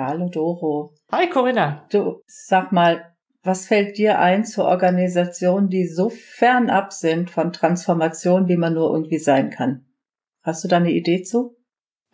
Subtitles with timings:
[0.00, 0.94] Hallo Doro.
[1.10, 1.84] Hi Corinna.
[1.90, 8.46] Du, sag mal, was fällt dir ein zu Organisationen, die so fernab sind von Transformation,
[8.46, 9.86] wie man nur irgendwie sein kann?
[10.44, 11.56] Hast du da eine Idee zu?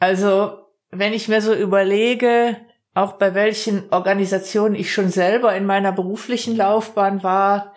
[0.00, 0.60] Also,
[0.92, 2.56] wenn ich mir so überlege,
[2.94, 7.74] auch bei welchen Organisationen ich schon selber in meiner beruflichen Laufbahn war,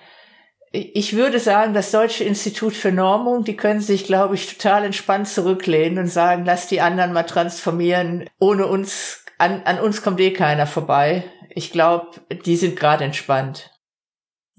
[0.72, 5.28] ich würde sagen, das Deutsche Institut für Normung, die können sich, glaube ich, total entspannt
[5.28, 8.30] zurücklehnen und sagen, lass die anderen mal transformieren.
[8.40, 11.24] Ohne uns, an, an uns kommt eh keiner vorbei.
[11.50, 12.12] Ich glaube,
[12.46, 13.72] die sind gerade entspannt.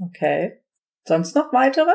[0.01, 0.63] Okay.
[1.05, 1.93] Sonst noch weitere?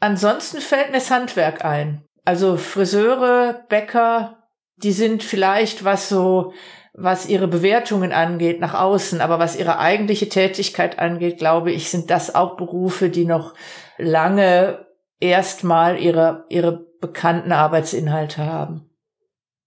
[0.00, 2.04] Ansonsten fällt mir das Handwerk ein.
[2.24, 6.52] Also Friseure, Bäcker, die sind vielleicht was so
[6.92, 12.10] was ihre Bewertungen angeht nach außen, aber was ihre eigentliche Tätigkeit angeht, glaube ich, sind
[12.10, 13.54] das auch Berufe, die noch
[13.96, 14.86] lange
[15.20, 18.90] erstmal ihre, ihre bekannten Arbeitsinhalte haben.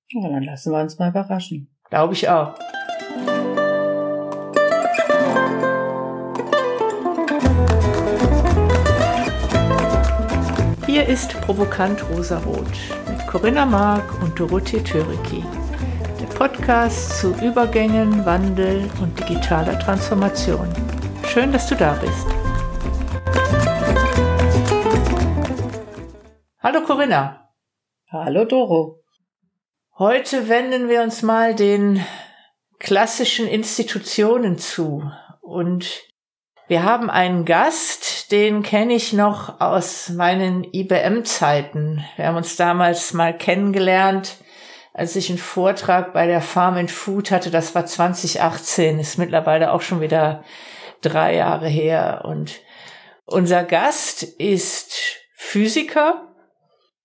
[0.09, 1.72] Ja, dann lassen wir uns mal überraschen.
[1.93, 2.55] Glaube ich auch.
[10.87, 12.65] Hier ist Provokant Rosarot
[13.07, 15.43] mit Corinna Mark und Dorothee Töriki.
[16.35, 20.67] Podcast zu Übergängen, Wandel und digitaler Transformation.
[21.27, 22.25] Schön, dass du da bist.
[26.57, 27.51] Hallo Corinna.
[28.09, 29.02] Hallo Doro.
[29.97, 32.03] Heute wenden wir uns mal den
[32.79, 35.09] klassischen Institutionen zu
[35.41, 36.01] und
[36.67, 42.03] wir haben einen Gast, den kenne ich noch aus meinen IBM-Zeiten.
[42.15, 44.37] Wir haben uns damals mal kennengelernt
[44.93, 49.71] als ich einen Vortrag bei der Farm and Food hatte, das war 2018, ist mittlerweile
[49.71, 50.43] auch schon wieder
[51.01, 52.21] drei Jahre her.
[52.25, 52.61] Und
[53.25, 56.32] unser Gast ist Physiker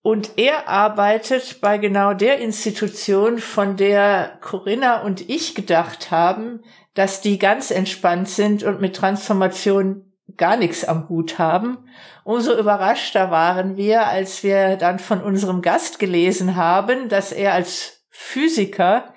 [0.02, 6.62] und er arbeitet bei genau der Institution, von der Corinna und ich gedacht haben,
[6.94, 11.78] dass die ganz entspannt sind und mit Transformation gar nichts am Hut haben.
[12.24, 18.04] Umso überraschter waren wir, als wir dann von unserem Gast gelesen haben, dass er als
[18.10, 19.14] Physiker,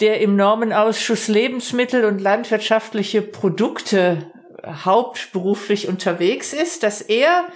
[0.00, 4.30] der im Normenausschuss Lebensmittel und landwirtschaftliche Produkte
[4.64, 7.46] hauptberuflich unterwegs ist, dass er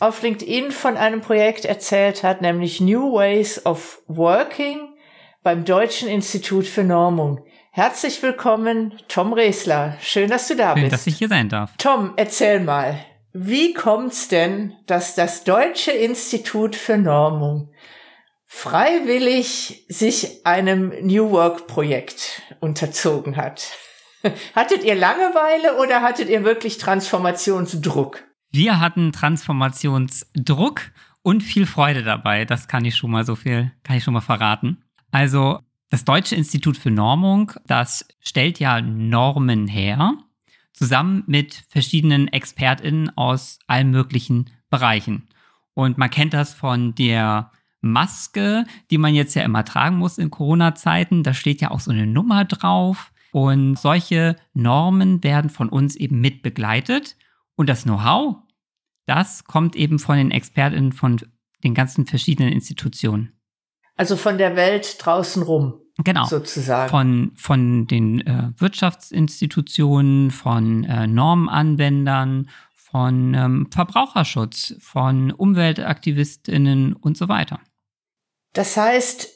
[0.00, 4.94] auf LinkedIn von einem Projekt erzählt hat, nämlich New Ways of Working
[5.42, 7.44] beim Deutschen Institut für Normung.
[7.70, 9.96] Herzlich willkommen, Tom Resler.
[10.00, 10.92] Schön, dass du da Schön, bist.
[10.92, 11.72] dass ich hier sein darf.
[11.76, 12.98] Tom, erzähl mal,
[13.32, 17.72] wie kommt's denn, dass das Deutsche Institut für Normung
[18.46, 23.72] freiwillig sich einem New Work Projekt unterzogen hat?
[24.54, 28.22] Hattet ihr Langeweile oder hattet ihr wirklich Transformationsdruck?
[28.56, 30.92] Wir hatten Transformationsdruck
[31.22, 32.44] und viel Freude dabei.
[32.44, 34.78] Das kann ich schon mal so viel, kann ich schon mal verraten.
[35.10, 35.58] Also
[35.90, 40.14] das Deutsche Institut für Normung, das stellt ja Normen her,
[40.72, 45.26] zusammen mit verschiedenen ExpertInnen aus allen möglichen Bereichen.
[45.74, 47.50] Und man kennt das von der
[47.80, 51.24] Maske, die man jetzt ja immer tragen muss in Corona-Zeiten.
[51.24, 53.10] Da steht ja auch so eine Nummer drauf.
[53.32, 57.16] Und solche Normen werden von uns eben mit begleitet.
[57.56, 58.43] Und das Know-how,
[59.06, 61.20] das kommt eben von den ExpertInnen von
[61.62, 63.38] den ganzen verschiedenen Institutionen.
[63.96, 65.80] Also von der Welt draußen rum.
[65.98, 66.24] Genau.
[66.24, 66.90] Sozusagen.
[66.90, 77.28] Von, von den äh, Wirtschaftsinstitutionen, von äh, Normanwendern, von ähm, Verbraucherschutz, von UmweltaktivistInnen und so
[77.28, 77.60] weiter.
[78.52, 79.28] Das heißt,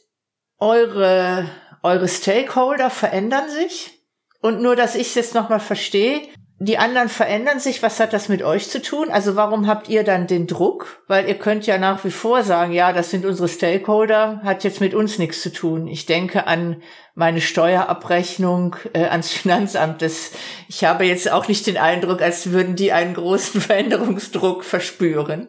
[0.59, 1.49] eure,
[1.83, 3.95] eure Stakeholder verändern sich?
[4.41, 6.23] Und nur, dass ich es jetzt nochmal verstehe,
[6.61, 7.83] die anderen verändern sich.
[7.83, 9.11] Was hat das mit euch zu tun?
[9.11, 11.03] Also warum habt ihr dann den Druck?
[11.07, 14.81] Weil ihr könnt ja nach wie vor sagen, ja, das sind unsere Stakeholder, hat jetzt
[14.81, 15.87] mit uns nichts zu tun.
[15.87, 16.83] Ich denke an
[17.15, 20.03] meine Steuerabrechnung äh, ans Finanzamt.
[20.03, 20.33] Das,
[20.69, 25.47] ich habe jetzt auch nicht den Eindruck, als würden die einen großen Veränderungsdruck verspüren.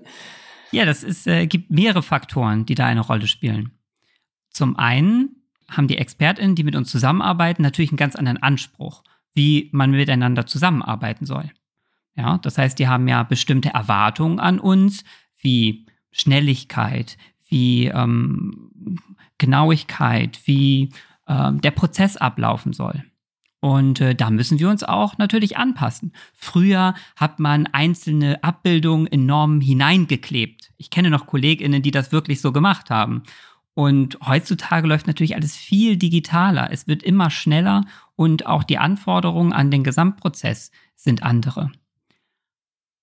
[0.72, 3.72] Ja, das ist, äh, gibt mehrere Faktoren, die da eine Rolle spielen.
[4.52, 9.04] Zum einen haben die ExpertInnen, die mit uns zusammenarbeiten, natürlich einen ganz anderen Anspruch
[9.40, 11.50] wie man miteinander zusammenarbeiten soll.
[12.18, 15.06] Ja, das heißt, die haben ja bestimmte Erwartungen an uns,
[15.40, 18.98] wie Schnelligkeit, wie ähm,
[19.38, 20.90] Genauigkeit, wie
[21.26, 23.06] äh, der Prozess ablaufen soll.
[23.62, 26.12] Und äh, da müssen wir uns auch natürlich anpassen.
[26.34, 30.74] Früher hat man einzelne Abbildungen in Normen hineingeklebt.
[30.76, 33.24] Ich kenne noch KollegInnen, die das wirklich so gemacht haben.
[33.74, 36.74] Und heutzutage läuft natürlich alles viel digitaler.
[36.74, 37.86] Es wird immer schneller
[38.20, 41.72] und auch die Anforderungen an den Gesamtprozess sind andere.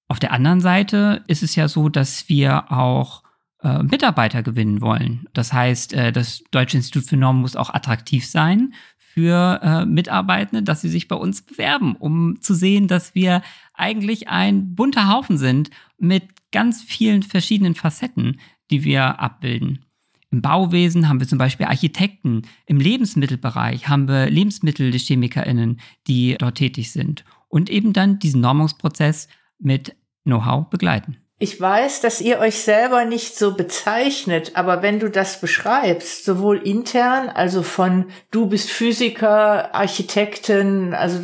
[0.09, 3.23] Auf der anderen Seite ist es ja so, dass wir auch
[3.63, 5.27] äh, Mitarbeiter gewinnen wollen.
[5.33, 10.63] Das heißt, äh, das Deutsche Institut für Normen muss auch attraktiv sein für äh, Mitarbeitende,
[10.63, 13.41] dass sie sich bei uns bewerben, um zu sehen, dass wir
[13.73, 18.39] eigentlich ein bunter Haufen sind mit ganz vielen verschiedenen Facetten,
[18.71, 19.86] die wir abbilden.
[20.31, 26.93] Im Bauwesen haben wir zum Beispiel Architekten, im Lebensmittelbereich haben wir LebensmittelchemikerInnen, die dort tätig
[26.93, 29.29] sind und eben dann diesen Normungsprozess
[29.59, 31.19] mit Know-how begleiten.
[31.39, 36.57] Ich weiß, dass ihr euch selber nicht so bezeichnet, aber wenn du das beschreibst, sowohl
[36.57, 41.19] intern, also von du bist Physiker, Architektin, also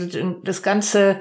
[0.45, 1.19] das ganze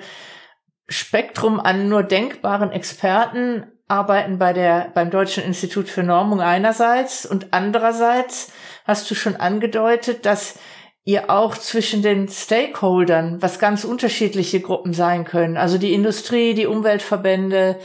[0.89, 7.47] Spektrum an nur denkbaren Experten arbeiten bei der, beim Deutschen Institut für Normung einerseits und
[7.51, 8.51] andererseits
[8.85, 10.57] hast du schon angedeutet, dass
[11.03, 16.67] ihr auch zwischen den Stakeholdern, was ganz unterschiedliche Gruppen sein können, also die Industrie, die
[16.67, 17.79] Umweltverbände,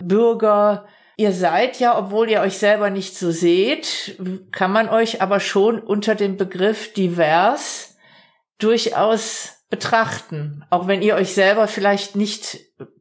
[0.00, 0.86] Bürger.
[1.16, 4.18] Ihr seid ja, obwohl ihr euch selber nicht so seht,
[4.52, 7.98] kann man euch aber schon unter dem Begriff divers
[8.58, 12.60] durchaus betrachten, auch wenn ihr euch selber vielleicht nicht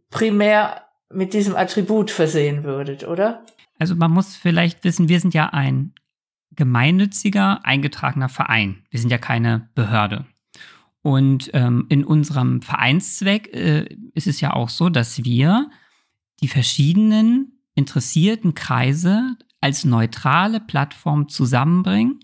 [0.10, 3.46] primär mit diesem Attribut versehen würdet, oder?
[3.80, 5.94] Also man muss vielleicht wissen, wir sind ja ein
[6.52, 8.84] gemeinnütziger, eingetragener Verein.
[8.90, 10.26] Wir sind ja keine Behörde.
[11.02, 15.70] Und ähm, in unserem Vereinszweck äh, ist es ja auch so, dass wir
[16.42, 22.20] die verschiedenen interessierten Kreise als neutrale Plattform zusammenbringen,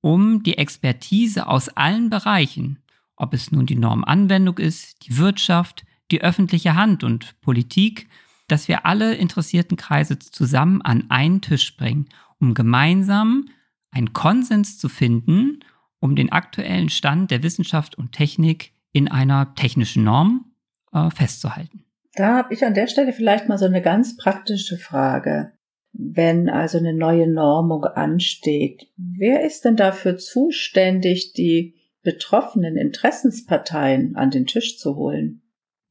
[0.00, 2.78] um die Expertise aus allen Bereichen,
[3.16, 8.08] ob es nun die Normanwendung ist, die Wirtschaft, die öffentliche Hand und Politik,
[8.46, 13.48] dass wir alle interessierten Kreise zusammen an einen Tisch bringen, um gemeinsam
[13.90, 15.60] einen Konsens zu finden,
[16.00, 20.52] um den aktuellen Stand der Wissenschaft und Technik in einer technischen Norm
[20.92, 21.84] äh, festzuhalten.
[22.14, 25.52] Da habe ich an der Stelle vielleicht mal so eine ganz praktische Frage.
[25.92, 34.30] Wenn also eine neue Normung ansteht, wer ist denn dafür zuständig, die betroffenen Interessensparteien an
[34.30, 35.41] den Tisch zu holen?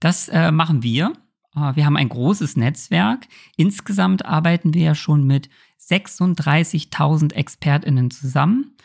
[0.02, 1.14] Das äh, machen wir.
[1.56, 3.28] Äh, wir haben ein großes Netzwerk.
[3.56, 5.50] Insgesamt arbeiten wir ja schon mit
[5.80, 8.76] 36.000 Expertinnen zusammen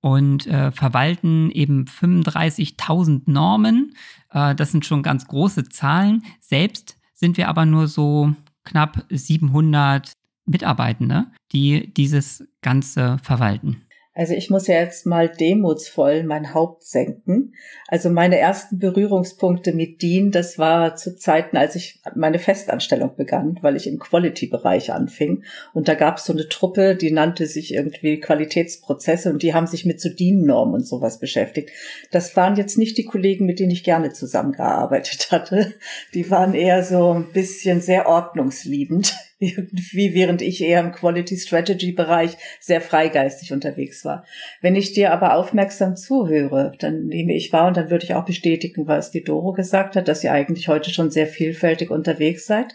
[0.00, 3.94] und äh, verwalten eben 35.000 Normen.
[4.30, 6.24] Äh, das sind schon ganz große Zahlen.
[6.40, 8.34] Selbst sind wir aber nur so
[8.64, 10.12] knapp 700
[10.46, 13.83] Mitarbeitende, die dieses Ganze verwalten.
[14.14, 17.54] Also ich muss ja jetzt mal demutsvoll mein Haupt senken.
[17.88, 23.58] Also meine ersten Berührungspunkte mit DIN, das war zu Zeiten, als ich meine Festanstellung begann,
[23.60, 25.42] weil ich im Quality-Bereich anfing.
[25.72, 29.66] Und da gab es so eine Truppe, die nannte sich irgendwie Qualitätsprozesse und die haben
[29.66, 31.70] sich mit so DIN-Normen und sowas beschäftigt.
[32.12, 35.74] Das waren jetzt nicht die Kollegen, mit denen ich gerne zusammengearbeitet hatte.
[36.14, 39.12] Die waren eher so ein bisschen sehr ordnungsliebend
[39.56, 44.24] irgendwie, während ich eher im Quality Strategy Bereich sehr freigeistig unterwegs war.
[44.60, 48.24] Wenn ich dir aber aufmerksam zuhöre, dann nehme ich wahr und dann würde ich auch
[48.24, 52.74] bestätigen, was die Doro gesagt hat, dass ihr eigentlich heute schon sehr vielfältig unterwegs seid,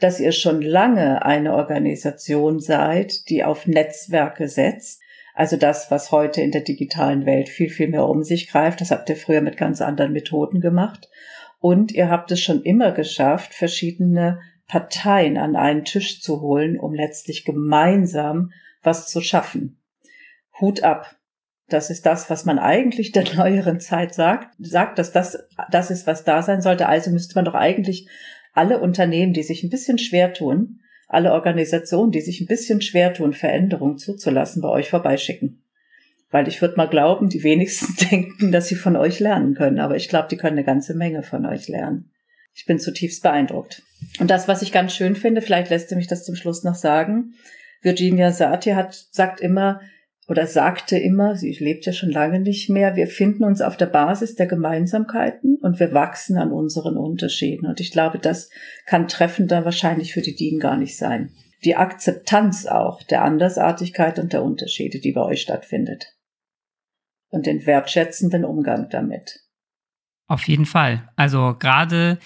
[0.00, 5.00] dass ihr schon lange eine Organisation seid, die auf Netzwerke setzt.
[5.34, 8.90] Also das, was heute in der digitalen Welt viel, viel mehr um sich greift, das
[8.90, 11.08] habt ihr früher mit ganz anderen Methoden gemacht.
[11.60, 16.94] Und ihr habt es schon immer geschafft, verschiedene Parteien an einen Tisch zu holen, um
[16.94, 19.80] letztlich gemeinsam was zu schaffen.
[20.60, 21.16] Hut ab.
[21.68, 25.38] Das ist das, was man eigentlich der neueren Zeit sagt, sagt, dass das,
[25.70, 26.86] das ist, was da sein sollte.
[26.86, 28.08] Also müsste man doch eigentlich
[28.52, 33.14] alle Unternehmen, die sich ein bisschen schwer tun, alle Organisationen, die sich ein bisschen schwer
[33.14, 35.62] tun, Veränderungen zuzulassen, bei euch vorbeischicken.
[36.30, 39.80] Weil ich würde mal glauben, die wenigsten denken, dass sie von euch lernen können.
[39.80, 42.10] Aber ich glaube, die können eine ganze Menge von euch lernen.
[42.58, 43.84] Ich bin zutiefst beeindruckt.
[44.18, 46.74] Und das, was ich ganz schön finde, vielleicht lässt du mich das zum Schluss noch
[46.74, 47.34] sagen.
[47.82, 49.80] Virginia Satir hat, sagt immer,
[50.26, 53.86] oder sagte immer, sie lebt ja schon lange nicht mehr, wir finden uns auf der
[53.86, 57.64] Basis der Gemeinsamkeiten und wir wachsen an unseren Unterschieden.
[57.64, 58.50] Und ich glaube, das
[58.86, 61.30] kann treffender wahrscheinlich für die DIN gar nicht sein.
[61.64, 66.16] Die Akzeptanz auch der Andersartigkeit und der Unterschiede, die bei euch stattfindet.
[67.30, 69.44] Und den wertschätzenden Umgang damit.
[70.26, 71.08] Auf jeden Fall.
[71.14, 72.18] Also gerade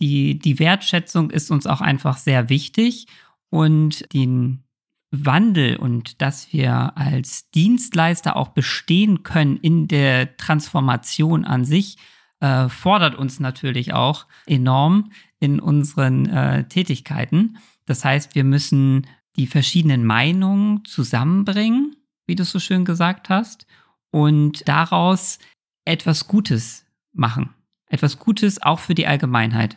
[0.00, 3.06] die, die Wertschätzung ist uns auch einfach sehr wichtig
[3.50, 4.64] und den
[5.10, 11.98] Wandel und dass wir als Dienstleister auch bestehen können in der Transformation an sich,
[12.40, 17.58] äh, fordert uns natürlich auch enorm in unseren äh, Tätigkeiten.
[17.86, 23.66] Das heißt, wir müssen die verschiedenen Meinungen zusammenbringen, wie du so schön gesagt hast,
[24.12, 25.38] und daraus
[25.84, 27.50] etwas Gutes machen.
[27.86, 29.76] Etwas Gutes auch für die Allgemeinheit.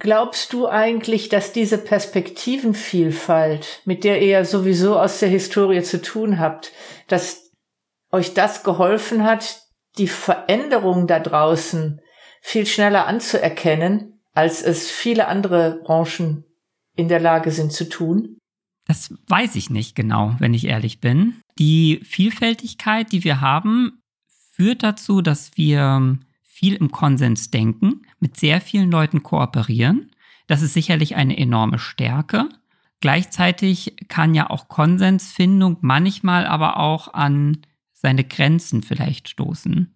[0.00, 6.02] Glaubst du eigentlich, dass diese Perspektivenvielfalt, mit der ihr ja sowieso aus der Historie zu
[6.02, 6.72] tun habt,
[7.06, 7.52] dass
[8.10, 9.60] euch das geholfen hat,
[9.98, 12.00] die Veränderung da draußen
[12.40, 16.44] viel schneller anzuerkennen, als es viele andere Branchen
[16.96, 18.38] in der Lage sind zu tun?
[18.86, 21.40] Das weiß ich nicht genau, wenn ich ehrlich bin.
[21.58, 24.02] Die Vielfältigkeit, die wir haben,
[24.52, 30.10] führt dazu, dass wir viel im Konsens denken, mit sehr vielen Leuten kooperieren.
[30.46, 32.48] Das ist sicherlich eine enorme Stärke.
[33.00, 37.58] Gleichzeitig kann ja auch Konsensfindung manchmal aber auch an
[37.92, 39.92] seine Grenzen vielleicht stoßen,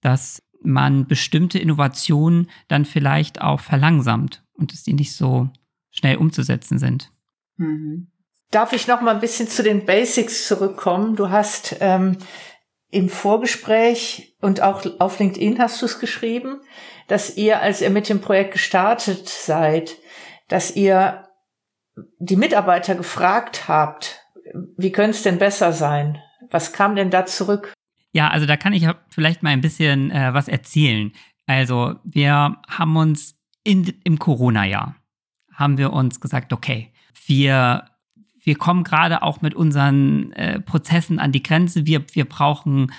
[0.00, 5.50] dass man bestimmte Innovationen dann vielleicht auch verlangsamt und dass die nicht so
[5.90, 7.10] schnell umzusetzen sind.
[7.56, 8.12] Mhm.
[8.52, 11.16] Darf ich noch mal ein bisschen zu den Basics zurückkommen?
[11.16, 12.16] Du hast ähm,
[12.90, 16.60] im Vorgespräch und auch auf LinkedIn hast du es geschrieben,
[17.08, 19.96] dass ihr, als ihr mit dem Projekt gestartet seid,
[20.48, 21.28] dass ihr
[22.18, 24.20] die Mitarbeiter gefragt habt,
[24.76, 26.20] wie könnte es denn besser sein?
[26.50, 27.72] Was kam denn da zurück?
[28.12, 31.12] Ja, also da kann ich vielleicht mal ein bisschen äh, was erzählen.
[31.46, 34.96] Also wir haben uns in, im Corona-Jahr,
[35.52, 36.92] haben wir uns gesagt, okay,
[37.26, 37.84] wir
[38.46, 41.84] wir kommen gerade auch mit unseren äh, Prozessen an die Grenze.
[41.84, 42.92] Wir, wir brauchen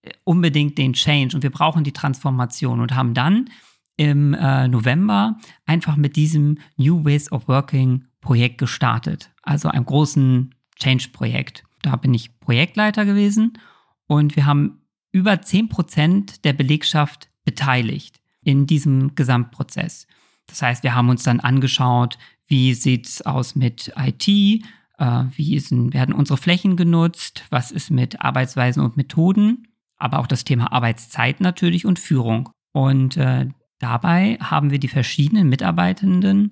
[0.00, 3.50] äh, unbedingt den Change und wir brauchen die Transformation und haben dann
[3.98, 9.30] im äh, November einfach mit diesem New Ways of Working Projekt gestartet.
[9.42, 11.64] Also einem großen Change-Projekt.
[11.82, 13.58] Da bin ich Projektleiter gewesen
[14.06, 14.80] und wir haben
[15.12, 20.06] über 10 Prozent der Belegschaft beteiligt in diesem Gesamtprozess.
[20.46, 24.64] Das heißt, wir haben uns dann angeschaut, wie sieht es aus mit IT,
[24.98, 27.44] wie sind, werden unsere Flächen genutzt?
[27.50, 29.68] Was ist mit Arbeitsweisen und Methoden?
[29.96, 32.50] Aber auch das Thema Arbeitszeit natürlich und Führung.
[32.72, 33.48] Und äh,
[33.78, 36.50] dabei haben wir die verschiedenen Mitarbeitenden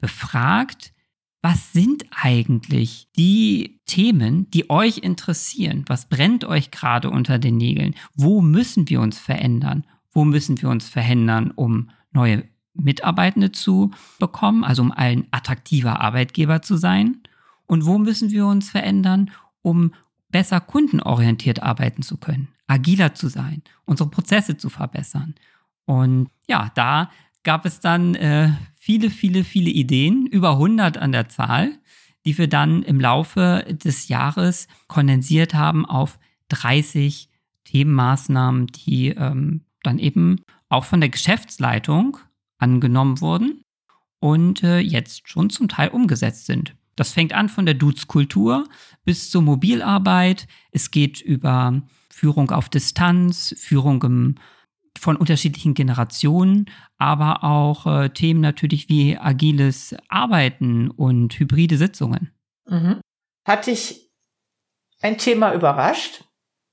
[0.00, 0.92] befragt,
[1.42, 5.84] was sind eigentlich die Themen, die euch interessieren?
[5.88, 7.94] Was brennt euch gerade unter den Nägeln?
[8.14, 9.84] Wo müssen wir uns verändern?
[10.10, 16.62] Wo müssen wir uns verändern, um neue Mitarbeitende zu bekommen, also um ein attraktiver Arbeitgeber
[16.62, 17.18] zu sein?
[17.66, 19.30] Und wo müssen wir uns verändern,
[19.62, 19.94] um
[20.30, 25.34] besser kundenorientiert arbeiten zu können, agiler zu sein, unsere Prozesse zu verbessern.
[25.84, 27.10] Und ja, da
[27.44, 31.78] gab es dann äh, viele, viele, viele Ideen, über 100 an der Zahl,
[32.24, 36.18] die wir dann im Laufe des Jahres kondensiert haben auf
[36.48, 37.28] 30
[37.64, 42.16] Themenmaßnahmen, die ähm, dann eben auch von der Geschäftsleitung
[42.58, 43.62] angenommen wurden
[44.20, 46.74] und äh, jetzt schon zum Teil umgesetzt sind.
[46.96, 48.68] Das fängt an von der Dudes-Kultur
[49.04, 50.46] bis zur Mobilarbeit.
[50.70, 54.34] Es geht über Führung auf Distanz, Führung im,
[54.98, 62.30] von unterschiedlichen Generationen, aber auch äh, Themen natürlich wie agiles Arbeiten und hybride Sitzungen.
[62.66, 63.00] Mhm.
[63.46, 64.10] Hat dich
[65.00, 66.24] ein Thema überrascht?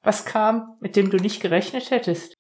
[0.04, 2.34] Was kam, mit dem du nicht gerechnet hättest?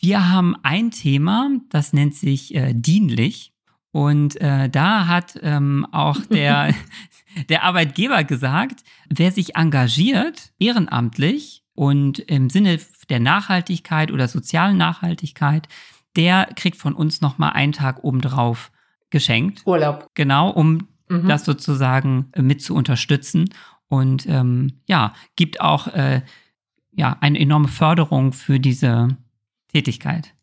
[0.00, 3.53] Wir haben ein Thema, das nennt sich äh, dienlich.
[3.94, 6.74] Und äh, da hat ähm, auch der,
[7.48, 15.68] der Arbeitgeber gesagt, wer sich engagiert, ehrenamtlich und im Sinne der Nachhaltigkeit oder sozialen Nachhaltigkeit,
[16.16, 18.72] der kriegt von uns nochmal einen Tag obendrauf
[19.10, 19.62] geschenkt.
[19.64, 20.08] Urlaub.
[20.14, 21.28] Genau, um mhm.
[21.28, 23.48] das sozusagen mit zu unterstützen.
[23.86, 26.22] Und ähm, ja, gibt auch äh,
[26.90, 29.16] ja, eine enorme Förderung für diese
[29.68, 30.34] Tätigkeit.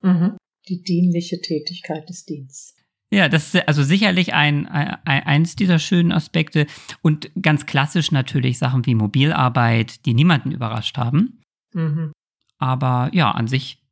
[0.00, 0.36] Mhm
[0.68, 2.74] die dienliche Tätigkeit des Dienstes.
[3.10, 6.66] Ja, das ist also sicherlich ein, ein, eins dieser schönen Aspekte
[7.00, 11.40] und ganz klassisch natürlich Sachen wie Mobilarbeit, die niemanden überrascht haben.
[11.72, 12.12] Mhm.
[12.58, 13.82] Aber ja, an sich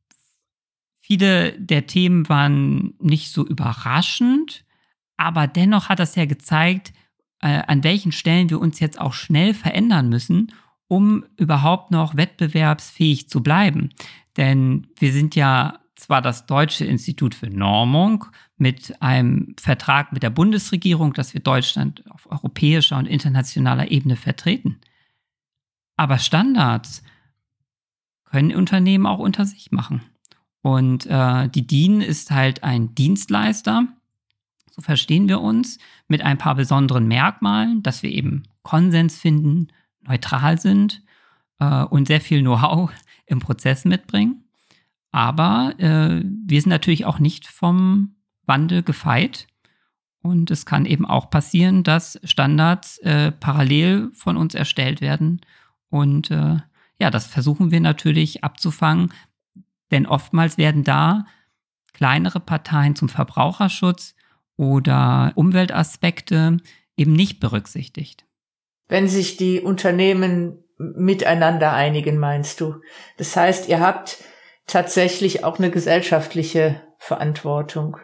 [1.00, 4.64] viele der Themen waren nicht so überraschend,
[5.16, 6.92] aber dennoch hat das ja gezeigt,
[7.40, 10.52] äh, an welchen Stellen wir uns jetzt auch schnell verändern müssen,
[10.88, 13.90] um überhaupt noch wettbewerbsfähig zu bleiben.
[14.36, 18.26] Denn wir sind ja zwar das Deutsche Institut für Normung
[18.56, 24.78] mit einem Vertrag mit der Bundesregierung, dass wir Deutschland auf europäischer und internationaler Ebene vertreten.
[25.96, 27.02] Aber Standards
[28.24, 30.02] können Unternehmen auch unter sich machen.
[30.60, 33.86] Und äh, die DIN ist halt ein Dienstleister,
[34.70, 39.68] so verstehen wir uns, mit ein paar besonderen Merkmalen, dass wir eben Konsens finden,
[40.02, 41.02] neutral sind
[41.60, 42.90] äh, und sehr viel Know-how
[43.26, 44.45] im Prozess mitbringen.
[45.16, 49.46] Aber äh, wir sind natürlich auch nicht vom Wandel gefeit.
[50.20, 55.40] Und es kann eben auch passieren, dass Standards äh, parallel von uns erstellt werden.
[55.88, 56.56] Und äh,
[57.00, 59.10] ja, das versuchen wir natürlich abzufangen,
[59.90, 61.24] denn oftmals werden da
[61.94, 64.14] kleinere Parteien zum Verbraucherschutz
[64.58, 66.58] oder Umweltaspekte
[66.98, 68.26] eben nicht berücksichtigt.
[68.86, 72.82] Wenn sich die Unternehmen miteinander einigen, meinst du?
[73.16, 74.18] Das heißt, ihr habt
[74.66, 77.98] tatsächlich auch eine gesellschaftliche Verantwortung.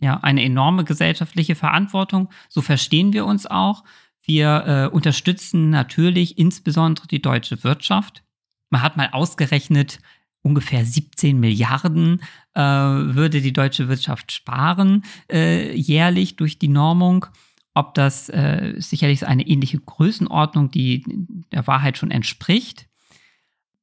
[0.00, 2.28] Ja, eine enorme gesellschaftliche Verantwortung.
[2.48, 3.84] So verstehen wir uns auch.
[4.24, 8.22] Wir äh, unterstützen natürlich insbesondere die deutsche Wirtschaft.
[8.70, 10.00] Man hat mal ausgerechnet,
[10.42, 12.20] ungefähr 17 Milliarden
[12.54, 17.26] äh, würde die deutsche Wirtschaft sparen äh, jährlich durch die Normung.
[17.74, 21.04] Ob das äh, sicherlich eine ähnliche Größenordnung, die
[21.52, 22.86] der Wahrheit schon entspricht.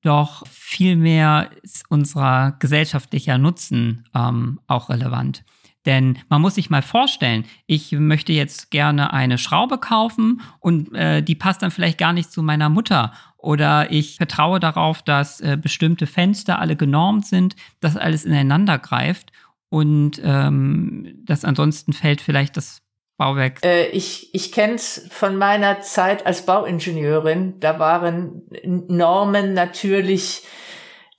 [0.02, 5.44] Doch vielmehr ist unser gesellschaftlicher Nutzen ähm, auch relevant.
[5.86, 11.22] Denn man muss sich mal vorstellen, ich möchte jetzt gerne eine Schraube kaufen und äh,
[11.22, 13.14] die passt dann vielleicht gar nicht zu meiner Mutter.
[13.38, 19.32] Oder ich vertraue darauf, dass äh, bestimmte Fenster alle genormt sind, dass alles ineinander greift
[19.70, 22.82] und ähm, dass ansonsten fällt vielleicht das
[23.20, 23.64] Bauwerk.
[23.66, 27.60] Äh, ich ich kenne es von meiner Zeit als Bauingenieurin.
[27.60, 30.48] Da waren Normen natürlich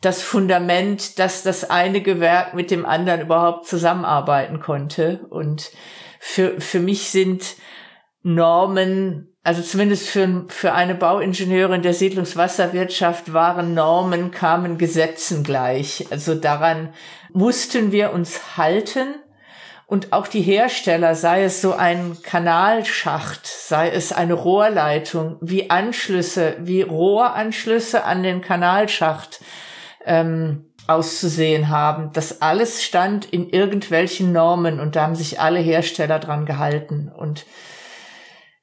[0.00, 5.26] das Fundament, dass das eine Gewerk mit dem anderen überhaupt zusammenarbeiten konnte.
[5.28, 5.70] Und
[6.18, 7.56] für, für mich sind
[8.22, 16.06] Normen, also zumindest für, für eine Bauingenieurin der Siedlungswasserwirtschaft waren Normen, kamen Gesetzen gleich.
[16.10, 16.94] Also daran
[17.34, 19.16] mussten wir uns halten.
[19.90, 26.54] Und auch die Hersteller, sei es so ein Kanalschacht, sei es eine Rohrleitung, wie Anschlüsse,
[26.60, 29.40] wie Rohranschlüsse an den Kanalschacht,
[30.06, 32.10] ähm, auszusehen haben.
[32.12, 37.10] Das alles stand in irgendwelchen Normen und da haben sich alle Hersteller dran gehalten.
[37.12, 37.44] Und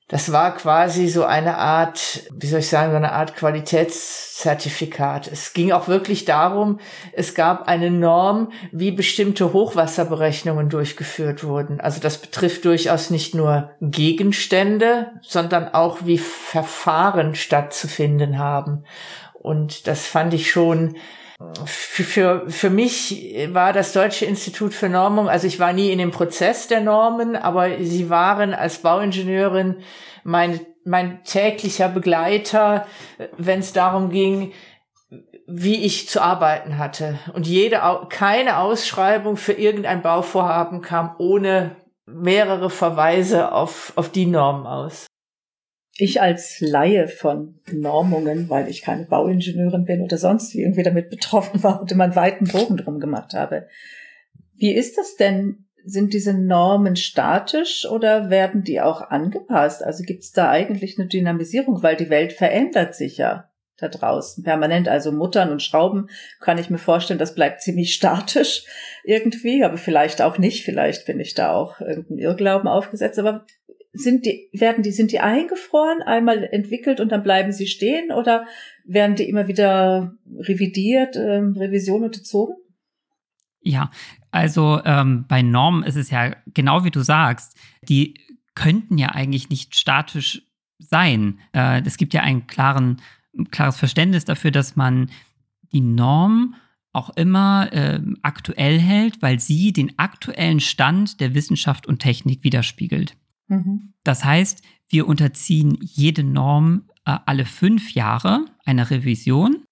[0.07, 5.27] das war quasi so eine Art, wie soll ich sagen, so eine Art Qualitätszertifikat.
[5.27, 6.79] Es ging auch wirklich darum,
[7.11, 11.81] es gab eine Norm, wie bestimmte Hochwasserberechnungen durchgeführt wurden.
[11.81, 18.85] Also das betrifft durchaus nicht nur Gegenstände, sondern auch wie Verfahren stattzufinden haben.
[19.33, 20.95] Und das fand ich schon
[21.65, 26.11] für, für, mich war das Deutsche Institut für Normung, also ich war nie in dem
[26.11, 29.77] Prozess der Normen, aber sie waren als Bauingenieurin
[30.23, 32.87] mein, mein täglicher Begleiter,
[33.37, 34.53] wenn es darum ging,
[35.45, 37.19] wie ich zu arbeiten hatte.
[37.33, 44.65] Und jede, keine Ausschreibung für irgendein Bauvorhaben kam ohne mehrere Verweise auf, auf die Normen
[44.65, 45.05] aus.
[45.97, 51.09] Ich als Laie von Normungen, weil ich keine Bauingenieurin bin oder sonst wie irgendwie damit
[51.09, 53.67] betroffen war und immer einen weiten Bogen drum gemacht habe.
[54.55, 55.65] Wie ist das denn?
[55.89, 59.81] Sind diese Normen statisch oder werden die auch angepasst?
[59.81, 64.43] Also gibt es da eigentlich eine Dynamisierung, weil die Welt verändert sich ja da draußen
[64.43, 64.89] permanent.
[64.89, 68.65] Also Muttern und Schrauben kann ich mir vorstellen, das bleibt ziemlich statisch
[69.03, 70.65] irgendwie, aber vielleicht auch nicht.
[70.65, 73.19] Vielleicht bin ich da auch irgendein Irrglauben aufgesetzt.
[73.19, 73.45] Aber
[73.97, 78.45] sind die, werden die, sind die eingefroren, einmal entwickelt und dann bleiben sie stehen oder
[78.85, 82.55] werden die immer wieder revidiert, äh, Revision unterzogen?
[83.61, 83.91] Ja,
[84.31, 88.15] also ähm, bei Normen ist es ja genau wie du sagst, die
[88.55, 90.43] könnten ja eigentlich nicht statisch
[90.79, 91.39] sein.
[91.53, 93.01] Äh, es gibt ja ein klaren,
[93.51, 95.09] klares Verständnis dafür, dass man
[95.73, 96.55] die Norm
[96.93, 103.15] auch immer äh, aktuell hält, weil sie den aktuellen Stand der Wissenschaft und Technik widerspiegelt.
[103.47, 103.93] Mhm.
[104.03, 109.65] Das heißt, wir unterziehen jede Norm äh, alle fünf Jahre einer Revision.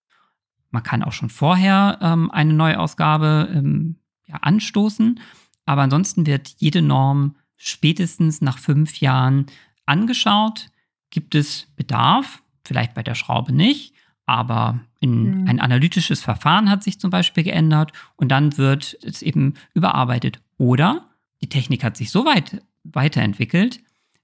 [0.71, 5.19] Man kann auch schon vorher ähm, eine Neuausgabe ähm, ja, anstoßen,
[5.65, 9.45] aber ansonsten wird jede Norm spätestens nach fünf Jahren
[9.85, 10.69] angeschaut.
[11.09, 12.41] Gibt es Bedarf?
[12.65, 13.93] Vielleicht bei der Schraube nicht,
[14.25, 15.45] aber mhm.
[15.47, 20.41] ein analytisches Verfahren hat sich zum Beispiel geändert und dann wird es eben überarbeitet.
[20.57, 21.09] Oder
[21.41, 22.61] die Technik hat sich so weit
[22.93, 23.80] weiterentwickelt,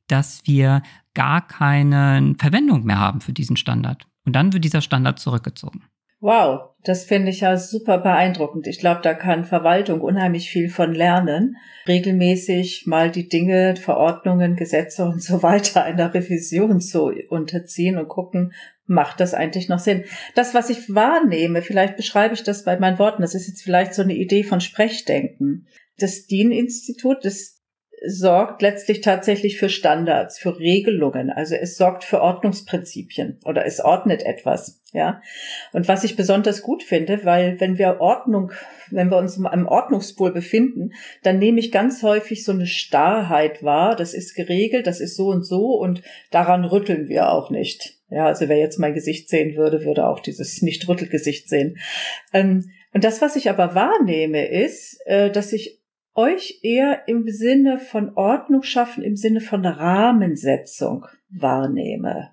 [0.08, 0.82] dass wir
[1.13, 4.08] gar keine Verwendung mehr haben für diesen Standard.
[4.26, 5.84] Und dann wird dieser Standard zurückgezogen.
[6.19, 8.67] Wow, das finde ich ja super beeindruckend.
[8.67, 11.58] Ich glaube, da kann Verwaltung unheimlich viel von lernen.
[11.88, 18.54] Regelmäßig mal die Dinge, Verordnungen, Gesetze und so weiter einer Revision zu unterziehen und gucken,
[18.86, 20.04] macht das eigentlich noch Sinn?
[20.36, 23.95] Das, was ich wahrnehme, vielleicht beschreibe ich das bei meinen Worten, das ist jetzt vielleicht
[23.95, 25.65] so eine Idee von Sprechdenken.
[25.97, 27.61] Das DIN-Institut, das
[28.03, 31.29] sorgt letztlich tatsächlich für Standards, für Regelungen.
[31.29, 35.21] Also es sorgt für Ordnungsprinzipien oder es ordnet etwas, ja.
[35.71, 38.51] Und was ich besonders gut finde, weil wenn wir Ordnung,
[38.89, 43.95] wenn wir uns im Ordnungspol befinden, dann nehme ich ganz häufig so eine Starrheit wahr.
[43.95, 47.99] Das ist geregelt, das ist so und so und daran rütteln wir auch nicht.
[48.09, 51.77] Ja, also wer jetzt mein Gesicht sehen würde, würde auch dieses Nicht-Rüttelgesicht sehen.
[52.33, 55.80] Ähm, und das, was ich aber wahrnehme, ist, äh, dass ich
[56.21, 62.31] euch eher im Sinne von Ordnung schaffen, im Sinne von Rahmensetzung wahrnehme.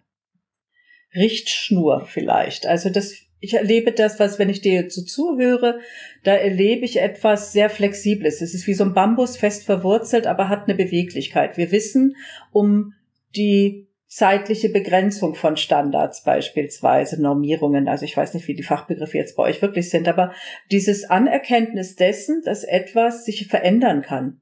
[1.15, 2.67] Richtschnur vielleicht.
[2.67, 5.81] Also das, ich erlebe das, was, wenn ich dir so zuhöre,
[6.23, 8.43] da erlebe ich etwas sehr Flexibles.
[8.43, 11.57] Es ist wie so ein Bambus fest verwurzelt, aber hat eine Beweglichkeit.
[11.57, 12.17] Wir wissen
[12.53, 12.93] um
[13.35, 17.89] die zeitliche Begrenzung von Standards beispielsweise, Normierungen.
[17.89, 20.33] Also ich weiß nicht, wie die Fachbegriffe jetzt bei euch wirklich sind, aber
[20.71, 24.41] dieses Anerkenntnis dessen, dass etwas sich verändern kann.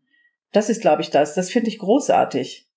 [0.52, 1.34] Das ist, glaube ich, das.
[1.34, 2.68] Das finde ich großartig.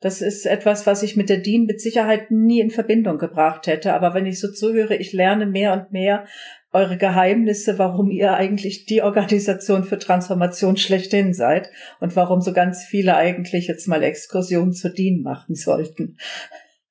[0.00, 3.94] Das ist etwas, was ich mit der DIN mit Sicherheit nie in Verbindung gebracht hätte.
[3.94, 6.26] Aber wenn ich so zuhöre, ich lerne mehr und mehr
[6.72, 12.84] eure Geheimnisse, warum ihr eigentlich die Organisation für Transformation schlechthin seid und warum so ganz
[12.84, 16.16] viele eigentlich jetzt mal Exkursionen zu DIN machen sollten.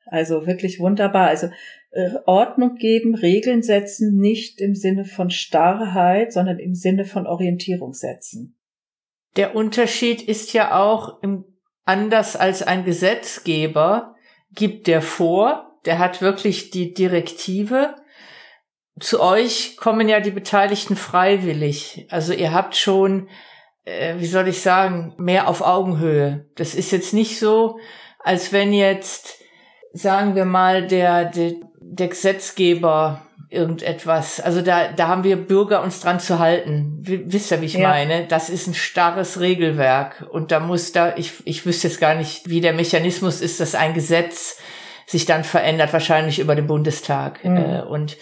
[0.05, 1.29] Also wirklich wunderbar.
[1.29, 1.47] Also
[1.91, 7.93] äh, Ordnung geben, Regeln setzen, nicht im Sinne von Starrheit, sondern im Sinne von Orientierung
[7.93, 8.57] setzen.
[9.35, 11.45] Der Unterschied ist ja auch im,
[11.85, 14.15] anders als ein Gesetzgeber
[14.53, 17.95] gibt der vor, der hat wirklich die Direktive
[18.99, 22.07] zu euch kommen ja die Beteiligten freiwillig.
[22.09, 23.29] Also ihr habt schon,
[23.85, 26.45] äh, wie soll ich sagen, mehr auf Augenhöhe.
[26.55, 27.79] Das ist jetzt nicht so,
[28.19, 29.39] als wenn jetzt,
[29.93, 35.99] sagen wir mal, der, der, der Gesetzgeber irgendetwas, also da, da haben wir Bürger uns
[35.99, 36.99] dran zu halten.
[37.01, 37.89] Wisst ihr, wie ich ja.
[37.89, 38.25] meine?
[38.27, 42.49] Das ist ein starres Regelwerk und da muss da, ich, ich wüsste jetzt gar nicht,
[42.49, 44.57] wie der Mechanismus ist, dass ein Gesetz
[45.05, 47.43] sich dann verändert, wahrscheinlich über den Bundestag.
[47.43, 47.57] Mhm.
[47.57, 48.15] Äh, und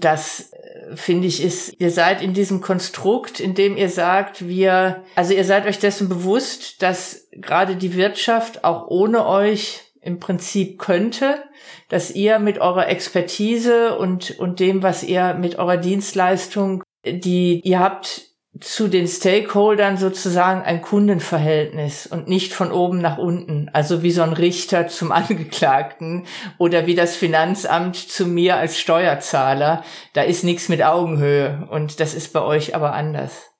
[0.00, 5.04] das äh, finde ich ist, ihr seid in diesem Konstrukt, in dem ihr sagt, wir,
[5.14, 10.78] also ihr seid euch dessen bewusst, dass gerade die Wirtschaft auch ohne euch im Prinzip
[10.78, 11.42] könnte,
[11.88, 17.80] dass ihr mit eurer Expertise und, und dem, was ihr mit eurer Dienstleistung, die ihr
[17.80, 24.12] habt, zu den Stakeholdern sozusagen ein Kundenverhältnis und nicht von oben nach unten, also wie
[24.12, 26.24] so ein Richter zum Angeklagten
[26.58, 29.82] oder wie das Finanzamt zu mir als Steuerzahler.
[30.12, 33.50] Da ist nichts mit Augenhöhe und das ist bei euch aber anders.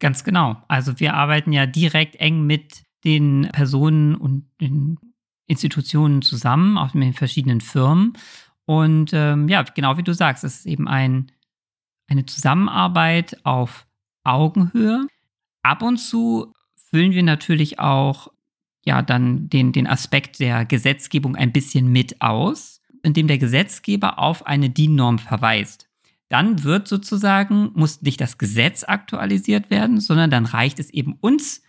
[0.00, 0.56] Ganz genau.
[0.68, 4.98] Also wir arbeiten ja direkt eng mit den Personen und den
[5.46, 8.14] Institutionen zusammen, auch mit den verschiedenen Firmen.
[8.64, 11.32] Und ähm, ja, genau wie du sagst, es ist eben ein,
[12.06, 13.87] eine Zusammenarbeit auf
[14.24, 15.06] Augenhöhe.
[15.62, 16.52] Ab und zu
[16.90, 18.32] füllen wir natürlich auch
[18.84, 24.46] ja dann den, den Aspekt der Gesetzgebung ein bisschen mit aus, indem der Gesetzgeber auf
[24.46, 25.88] eine DIN-Norm verweist.
[26.28, 31.62] Dann wird sozusagen, muss nicht das Gesetz aktualisiert werden, sondern dann reicht es eben uns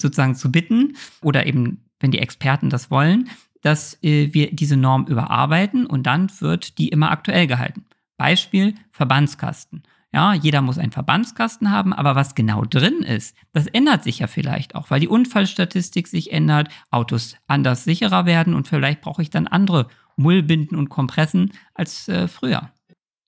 [0.00, 3.30] sozusagen zu bitten oder eben, wenn die Experten das wollen,
[3.62, 7.84] dass äh, wir diese Norm überarbeiten und dann wird die immer aktuell gehalten.
[8.16, 9.82] Beispiel Verbandskasten.
[10.12, 14.28] Ja, jeder muss einen Verbandskasten haben, aber was genau drin ist, das ändert sich ja
[14.28, 19.30] vielleicht auch, weil die Unfallstatistik sich ändert, Autos anders sicherer werden und vielleicht brauche ich
[19.30, 22.70] dann andere Mullbinden und Kompressen als äh, früher.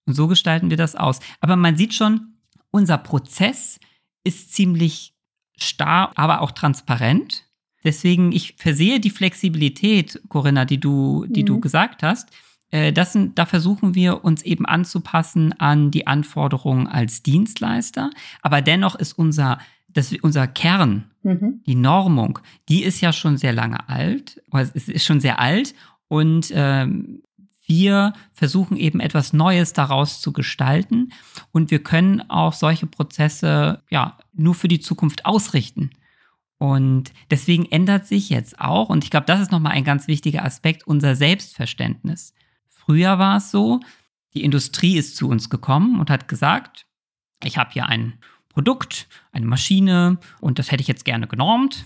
[0.07, 1.21] Und so gestalten wir das aus.
[1.41, 2.39] Aber man sieht schon,
[2.71, 3.79] unser Prozess
[4.25, 5.15] ist ziemlich
[5.59, 7.45] starr, aber auch transparent.
[7.85, 11.47] Deswegen, ich versehe die Flexibilität, Corinna, die du, die mhm.
[11.47, 12.31] du gesagt hast.
[12.71, 18.11] Äh, das sind, da versuchen wir uns eben anzupassen an die Anforderungen als Dienstleister.
[18.43, 21.63] Aber dennoch ist unser, das, unser Kern, mhm.
[21.67, 24.43] die Normung, die ist ja schon sehr lange alt.
[24.53, 25.75] Es ist schon sehr alt
[26.09, 27.23] und ähm,
[27.67, 31.13] wir versuchen eben etwas Neues daraus zu gestalten
[31.53, 35.91] und wir können auch solche Prozesse ja nur für die Zukunft ausrichten.
[36.57, 40.45] Und deswegen ändert sich jetzt auch, und ich glaube, das ist nochmal ein ganz wichtiger
[40.45, 42.35] Aspekt, unser Selbstverständnis.
[42.89, 43.81] Früher war es so,
[44.33, 46.87] die Industrie ist zu uns gekommen und hat gesagt,
[47.45, 48.15] ich habe hier ein
[48.49, 51.85] Produkt, eine Maschine und das hätte ich jetzt gerne genormt.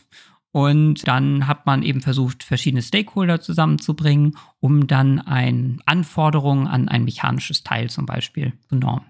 [0.52, 7.04] Und dann hat man eben versucht, verschiedene Stakeholder zusammenzubringen, um dann ein Anforderungen an ein
[7.04, 9.06] mechanisches Teil zum Beispiel zu normen.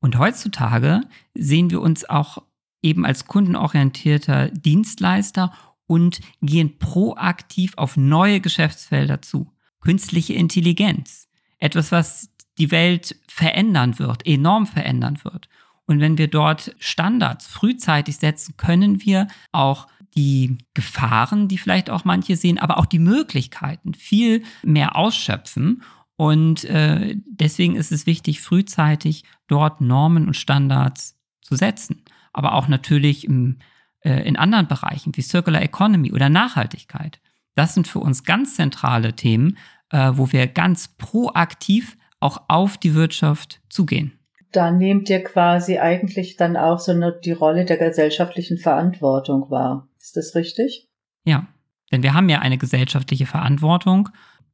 [0.00, 1.00] Und heutzutage
[1.34, 2.44] sehen wir uns auch
[2.80, 5.52] eben als kundenorientierter Dienstleister
[5.88, 11.28] und gehen proaktiv auf neue Geschäftsfelder zu künstliche Intelligenz.
[11.58, 15.48] Etwas, was die Welt verändern wird, enorm verändern wird.
[15.86, 22.04] Und wenn wir dort Standards frühzeitig setzen, können wir auch die Gefahren, die vielleicht auch
[22.04, 25.82] manche sehen, aber auch die Möglichkeiten viel mehr ausschöpfen.
[26.16, 32.02] Und äh, deswegen ist es wichtig, frühzeitig dort Normen und Standards zu setzen.
[32.32, 33.58] Aber auch natürlich im,
[34.00, 37.20] äh, in anderen Bereichen wie Circular Economy oder Nachhaltigkeit.
[37.58, 39.58] Das sind für uns ganz zentrale Themen,
[39.90, 44.12] äh, wo wir ganz proaktiv auch auf die Wirtschaft zugehen.
[44.52, 49.88] Da nehmt ihr quasi eigentlich dann auch so eine, die Rolle der gesellschaftlichen Verantwortung wahr.
[50.00, 50.88] Ist das richtig?
[51.24, 51.48] Ja,
[51.90, 54.08] denn wir haben ja eine gesellschaftliche Verantwortung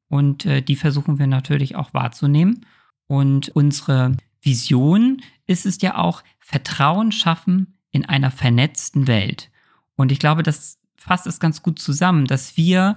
[0.08, 2.64] Und äh, die versuchen wir natürlich auch wahrzunehmen.
[3.06, 9.50] Und unsere Vision ist es ja auch, Vertrauen schaffen in einer vernetzten Welt.
[9.96, 12.96] Und ich glaube, das fasst es ganz gut zusammen, dass wir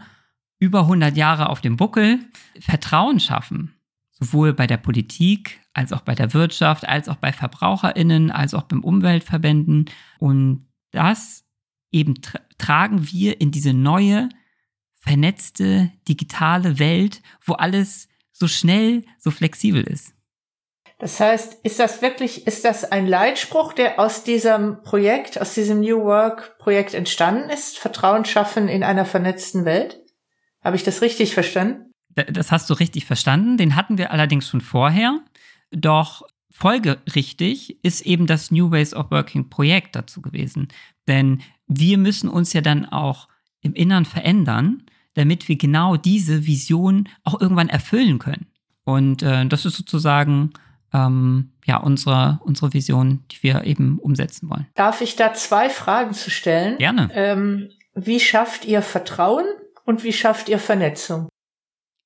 [0.59, 2.19] über 100 Jahre auf dem Buckel
[2.59, 3.73] Vertrauen schaffen.
[4.11, 8.63] Sowohl bei der Politik, als auch bei der Wirtschaft, als auch bei VerbraucherInnen, als auch
[8.63, 9.89] beim Umweltverbänden.
[10.19, 11.45] Und das
[11.91, 14.29] eben tra tragen wir in diese neue,
[14.95, 20.15] vernetzte, digitale Welt, wo alles so schnell, so flexibel ist.
[20.99, 25.79] Das heißt, ist das wirklich, ist das ein Leitspruch, der aus diesem Projekt, aus diesem
[25.79, 27.77] New Work Projekt entstanden ist?
[27.77, 29.99] Vertrauen schaffen in einer vernetzten Welt?
[30.63, 31.91] Habe ich das richtig verstanden?
[32.15, 33.57] Das hast du richtig verstanden.
[33.57, 35.19] Den hatten wir allerdings schon vorher.
[35.69, 40.69] Doch folgerichtig ist eben das New Ways of Working Projekt dazu gewesen.
[41.07, 43.27] Denn wir müssen uns ja dann auch
[43.61, 44.83] im Innern verändern,
[45.13, 48.47] damit wir genau diese Vision auch irgendwann erfüllen können.
[48.83, 50.53] Und äh, das ist sozusagen
[50.97, 54.67] ähm, ja, unsere, unsere Vision, die wir eben umsetzen wollen.
[54.75, 56.77] Darf ich da zwei Fragen zu stellen?
[56.77, 57.09] Gerne.
[57.13, 59.45] Ähm, wie schafft ihr Vertrauen
[59.85, 61.29] und wie schafft ihr Vernetzung?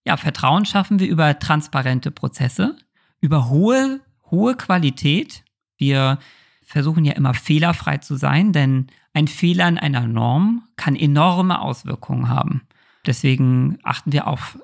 [0.05, 2.75] Ja, Vertrauen schaffen wir über transparente Prozesse,
[3.19, 5.43] über hohe, hohe Qualität.
[5.77, 6.17] Wir
[6.63, 12.29] versuchen ja immer fehlerfrei zu sein, denn ein Fehler in einer Norm kann enorme Auswirkungen
[12.29, 12.67] haben.
[13.05, 14.57] Deswegen achten wir auf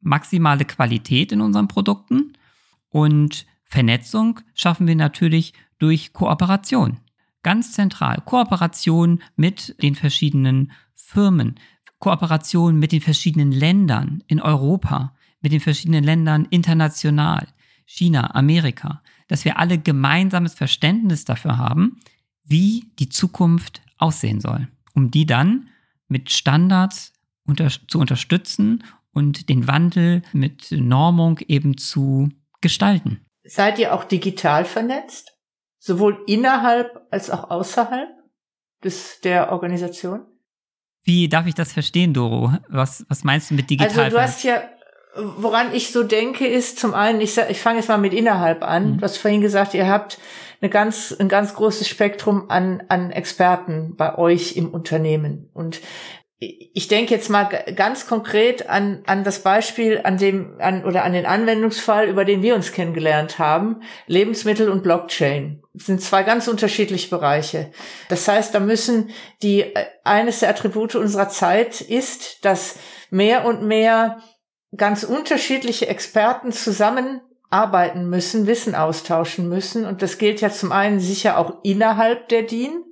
[0.00, 2.34] maximale Qualität in unseren Produkten
[2.90, 6.98] und Vernetzung schaffen wir natürlich durch Kooperation.
[7.42, 8.22] Ganz zentral.
[8.24, 11.56] Kooperation mit den verschiedenen Firmen,
[11.98, 17.48] Kooperation mit den verschiedenen Ländern in Europa, mit den verschiedenen Ländern international,
[17.84, 22.00] China, Amerika, dass wir alle gemeinsames Verständnis dafür haben,
[22.44, 25.68] wie die Zukunft aussehen soll, um die dann
[26.08, 27.12] mit Standards
[27.44, 32.28] unter zu unterstützen und den Wandel mit Normung eben zu
[32.60, 33.20] gestalten.
[33.46, 35.32] Seid ihr auch digital vernetzt?
[35.78, 38.08] Sowohl innerhalb als auch außerhalb
[38.82, 40.26] des, der Organisation?
[41.04, 42.52] Wie darf ich das verstehen, Doro?
[42.68, 44.04] Was, was meinst du mit digital?
[44.04, 44.62] Also du hast ja,
[45.14, 48.92] woran ich so denke, ist zum einen, ich, ich fange jetzt mal mit innerhalb an.
[48.92, 48.98] Mhm.
[48.98, 50.18] Du hast vorhin gesagt, ihr habt
[50.60, 55.48] eine ganz, ein ganz großes Spektrum an, an Experten bei euch im Unternehmen.
[55.52, 55.80] Und
[56.38, 61.14] ich denke jetzt mal ganz konkret an, an das Beispiel, an dem, an, oder an
[61.14, 63.80] den Anwendungsfall, über den wir uns kennengelernt haben.
[64.06, 65.62] Lebensmittel und Blockchain.
[65.72, 67.72] Das sind zwei ganz unterschiedliche Bereiche.
[68.10, 69.10] Das heißt, da müssen
[69.42, 74.18] die, eines der Attribute unserer Zeit ist, dass mehr und mehr
[74.76, 79.86] ganz unterschiedliche Experten zusammenarbeiten müssen, Wissen austauschen müssen.
[79.86, 82.84] Und das gilt ja zum einen sicher auch innerhalb der DIN.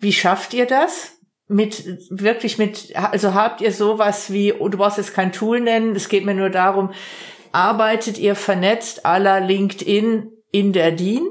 [0.00, 1.17] Wie schafft ihr das?
[1.48, 5.96] Mit wirklich mit also habt ihr sowas wie oh, du brauchst jetzt kein Tool nennen
[5.96, 6.90] es geht mir nur darum
[7.52, 11.26] arbeitet ihr vernetzt aller LinkedIn in der DIN?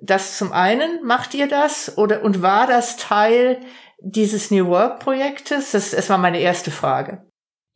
[0.00, 1.96] Das zum einen macht ihr das?
[1.96, 3.60] Oder und war das Teil
[4.00, 7.26] dieses New Work Projektes das ist erstmal meine erste Frage.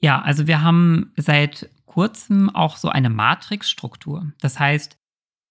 [0.00, 4.32] Ja also wir haben seit kurzem auch so eine Matrixstruktur.
[4.40, 4.98] Das heißt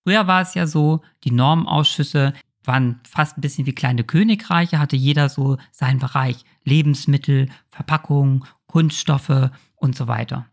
[0.08, 2.34] Früher war es ja so, die Normausschüsse,
[2.68, 9.52] waren fast ein bisschen wie kleine Königreiche, hatte jeder so seinen Bereich Lebensmittel, Verpackung, Kunststoffe
[9.76, 10.48] und so weiter.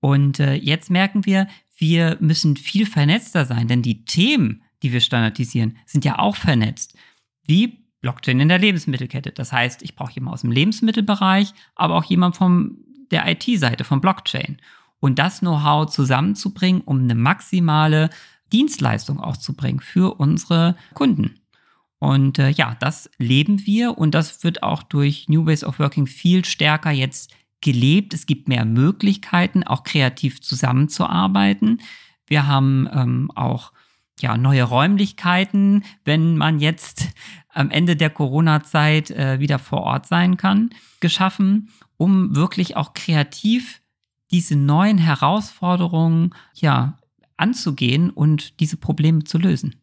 [0.00, 5.00] Und äh, jetzt merken wir, wir müssen viel vernetzter sein, denn die Themen, die wir
[5.00, 6.96] standardisieren, sind ja auch vernetzt.
[7.44, 9.32] Wie Blockchain in der Lebensmittelkette.
[9.32, 12.78] Das heißt, ich brauche jemanden aus dem Lebensmittelbereich, aber auch jemand von
[13.10, 14.58] der IT-Seite, von Blockchain.
[15.00, 18.10] Und das Know-how zusammenzubringen, um eine maximale
[18.52, 21.40] Dienstleistung auch zu bringen für unsere Kunden.
[21.98, 26.06] Und äh, ja, das leben wir und das wird auch durch New Ways of Working
[26.06, 28.14] viel stärker jetzt gelebt.
[28.14, 31.80] Es gibt mehr Möglichkeiten, auch kreativ zusammenzuarbeiten.
[32.26, 33.72] Wir haben ähm, auch
[34.20, 37.08] ja, neue Räumlichkeiten, wenn man jetzt
[37.48, 43.80] am Ende der Corona-Zeit äh, wieder vor Ort sein kann, geschaffen, um wirklich auch kreativ
[44.30, 46.98] diese neuen Herausforderungen ja,
[47.36, 49.76] anzugehen und diese Probleme zu lösen.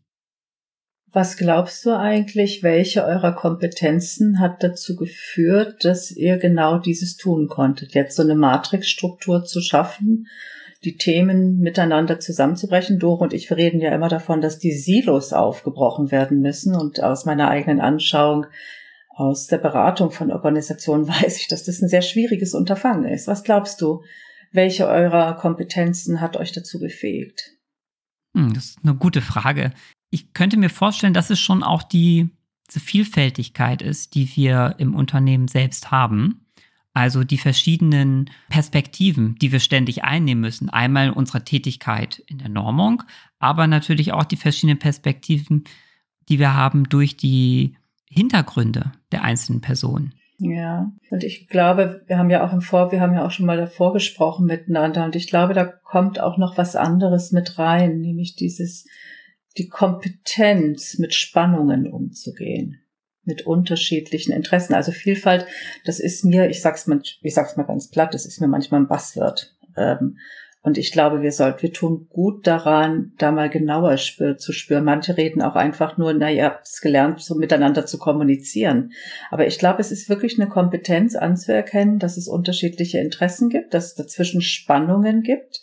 [1.16, 7.48] Was glaubst du eigentlich, welche eurer Kompetenzen hat dazu geführt, dass ihr genau dieses tun
[7.48, 7.94] konntet?
[7.94, 10.28] Jetzt so eine Matrixstruktur zu schaffen,
[10.84, 13.00] die Themen miteinander zusammenzubrechen.
[13.00, 16.76] Doro und ich reden ja immer davon, dass die Silos aufgebrochen werden müssen.
[16.76, 18.48] Und aus meiner eigenen Anschauung,
[19.08, 23.30] aus der Beratung von Organisationen weiß ich, dass das ein sehr schwieriges Unterfangen ist.
[23.30, 24.04] Was glaubst du,
[24.52, 27.54] welche eurer Kompetenzen hat euch dazu befähigt?
[28.36, 29.72] Hm, das ist eine gute Frage
[30.16, 32.30] ich könnte mir vorstellen, dass es schon auch die,
[32.74, 36.46] die Vielfältigkeit ist, die wir im Unternehmen selbst haben.
[36.94, 40.70] Also die verschiedenen Perspektiven, die wir ständig einnehmen müssen.
[40.70, 43.04] Einmal unserer Tätigkeit in der Normung,
[43.40, 45.66] aber natürlich auch die verschiedenen Perspektiven,
[46.30, 47.76] die wir haben durch die
[48.10, 50.14] Hintergründe der einzelnen Personen.
[50.38, 53.46] Ja, und ich glaube, wir haben ja auch im Vor, wir haben ja auch schon
[53.46, 58.00] mal davor gesprochen miteinander und ich glaube, da kommt auch noch was anderes mit rein,
[58.00, 58.86] nämlich dieses,
[59.58, 62.82] die Kompetenz mit Spannungen umzugehen,
[63.24, 64.74] mit unterschiedlichen Interessen.
[64.74, 65.48] Also Vielfalt,
[65.86, 68.82] das ist mir, ich sag's mal, ich sag's mal ganz platt, das ist mir manchmal
[68.82, 69.56] ein Basswort.
[69.78, 70.18] Ähm,
[70.66, 74.84] und ich glaube, wir sollten, wir tun gut daran, da mal genauer zu spüren.
[74.84, 78.92] Manche reden auch einfach nur, na, ihr habt es gelernt, so miteinander zu kommunizieren.
[79.30, 83.86] Aber ich glaube, es ist wirklich eine Kompetenz anzuerkennen, dass es unterschiedliche Interessen gibt, dass
[83.86, 85.62] es dazwischen Spannungen gibt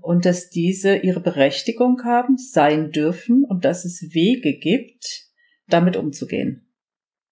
[0.00, 5.28] und dass diese ihre Berechtigung haben, sein dürfen und dass es Wege gibt,
[5.68, 6.68] damit umzugehen.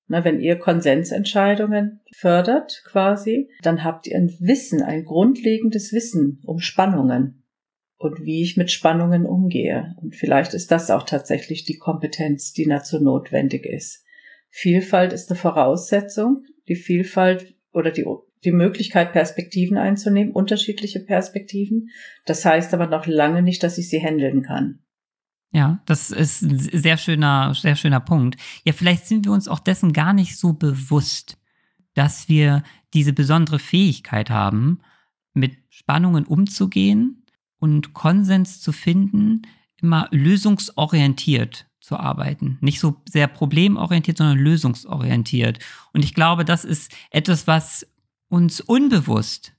[0.06, 6.58] Na, wenn ihr Konsensentscheidungen fördert quasi, dann habt ihr ein Wissen, ein grundlegendes Wissen um
[6.58, 7.44] Spannungen
[7.96, 9.94] und wie ich mit Spannungen umgehe.
[10.00, 14.04] Und vielleicht ist das auch tatsächlich die Kompetenz, die dazu notwendig ist.
[14.48, 16.44] Vielfalt ist eine Voraussetzung.
[16.66, 18.04] Die Vielfalt oder die,
[18.44, 21.90] die Möglichkeit, Perspektiven einzunehmen, unterschiedliche Perspektiven.
[22.24, 24.80] Das heißt aber noch lange nicht, dass ich sie handeln kann.
[25.52, 28.36] Ja, das ist ein sehr schöner, sehr schöner Punkt.
[28.64, 31.38] Ja, vielleicht sind wir uns auch dessen gar nicht so bewusst,
[31.94, 32.62] dass wir
[32.94, 34.80] diese besondere Fähigkeit haben,
[35.34, 37.24] mit Spannungen umzugehen
[37.58, 39.42] und Konsens zu finden,
[39.80, 42.58] immer lösungsorientiert zu arbeiten.
[42.60, 45.58] Nicht so sehr problemorientiert, sondern lösungsorientiert.
[45.92, 47.86] Und ich glaube, das ist etwas, was
[48.30, 49.52] uns unbewusst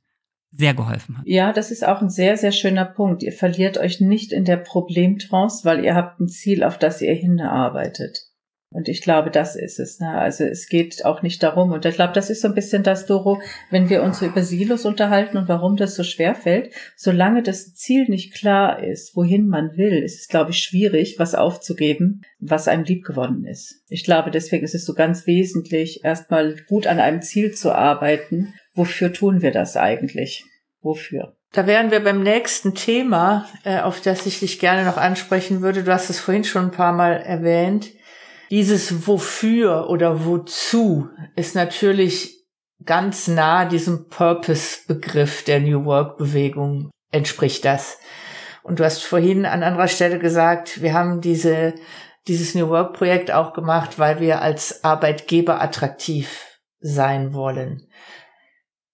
[0.51, 1.27] sehr geholfen hat.
[1.27, 3.23] Ja, das ist auch ein sehr, sehr schöner Punkt.
[3.23, 7.13] Ihr verliert euch nicht in der Problemtrance, weil ihr habt ein Ziel, auf das ihr
[7.13, 8.31] hinarbeitet.
[8.73, 9.99] Und ich glaube, das ist es.
[9.99, 10.09] Ne?
[10.09, 11.71] Also es geht auch nicht darum.
[11.71, 14.85] Und ich glaube, das ist so ein bisschen das, Doro, wenn wir uns über Silos
[14.85, 16.73] unterhalten und warum das so schwer fällt.
[16.95, 21.35] Solange das Ziel nicht klar ist, wohin man will, ist es, glaube ich, schwierig, was
[21.35, 23.83] aufzugeben, was einem lieb geworden ist.
[23.89, 28.53] Ich glaube, deswegen ist es so ganz wesentlich, erstmal gut an einem Ziel zu arbeiten
[28.73, 30.45] wofür tun wir das eigentlich?
[30.81, 31.35] Wofür?
[31.53, 35.83] Da wären wir beim nächsten Thema, äh, auf das ich dich gerne noch ansprechen würde.
[35.83, 37.91] Du hast es vorhin schon ein paar Mal erwähnt.
[38.49, 42.41] Dieses Wofür oder Wozu ist natürlich
[42.85, 47.99] ganz nah diesem Purpose-Begriff der New Work-Bewegung entspricht das.
[48.63, 51.73] Und du hast vorhin an anderer Stelle gesagt, wir haben diese,
[52.27, 56.45] dieses New Work-Projekt auch gemacht, weil wir als Arbeitgeber attraktiv
[56.79, 57.87] sein wollen.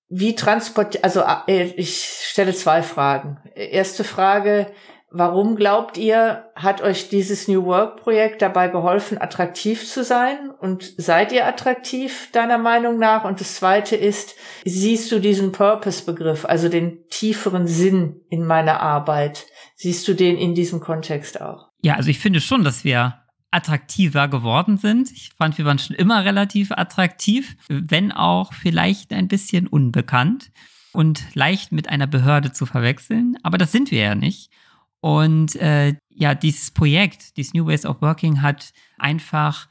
[0.10, 3.39] Wie transportiert, also äh, ich stelle zwei Fragen.
[3.56, 4.72] Erste Frage,
[5.12, 10.50] warum glaubt ihr, hat euch dieses New Work Projekt dabei geholfen, attraktiv zu sein?
[10.60, 13.26] Und seid ihr attraktiv deiner Meinung nach?
[13.26, 19.46] Und das zweite ist, siehst du diesen Purpose-Begriff, also den tieferen Sinn in meiner Arbeit?
[19.76, 21.67] Siehst du den in diesem Kontext auch?
[21.82, 25.12] Ja, also ich finde schon, dass wir attraktiver geworden sind.
[25.12, 30.51] Ich fand, wir waren schon immer relativ attraktiv, wenn auch vielleicht ein bisschen unbekannt
[30.93, 33.38] und leicht mit einer Behörde zu verwechseln.
[33.43, 34.51] Aber das sind wir ja nicht.
[34.99, 39.67] Und äh, ja, dieses Projekt, dieses New Ways of Working, hat einfach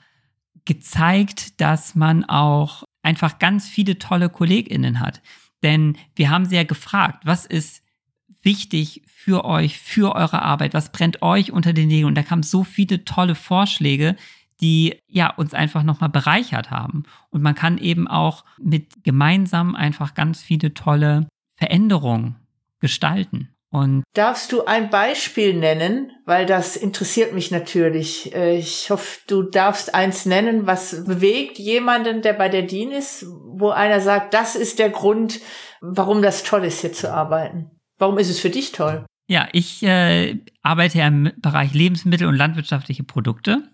[0.65, 5.23] gezeigt, dass man auch einfach ganz viele tolle KollegInnen hat.
[5.63, 7.83] Denn wir haben sie ja gefragt, was ist
[8.47, 10.73] wichtig für euch, für eure Arbeit?
[10.73, 12.07] Was brennt euch unter den Nägeln?
[12.07, 14.17] Und da kamen so viele tolle Vorschläge,
[14.63, 17.03] die ja uns einfach nochmal bereichert haben.
[17.29, 21.29] Und man kann eben auch mit gemeinsam einfach ganz viele tolle
[21.59, 22.37] Veränderungen
[22.81, 23.51] gestalten.
[23.71, 26.13] Und Darfst du ein Beispiel nennen?
[26.25, 28.35] Weil das interessiert mich natürlich.
[28.35, 33.27] Äh, ich hoffe, du darfst eins nennen, was bewegt jemanden, der bei der DIN ist,
[33.29, 35.41] wo einer sagt, das ist der Grund,
[35.81, 37.76] warum das toll ist, hier zu arbeiten.
[37.99, 39.05] Warum ist es für dich toll?
[39.29, 43.69] Ja, ich äh, arbeite ja im Bereich Lebensmittel und landwirtschaftliche Produkte.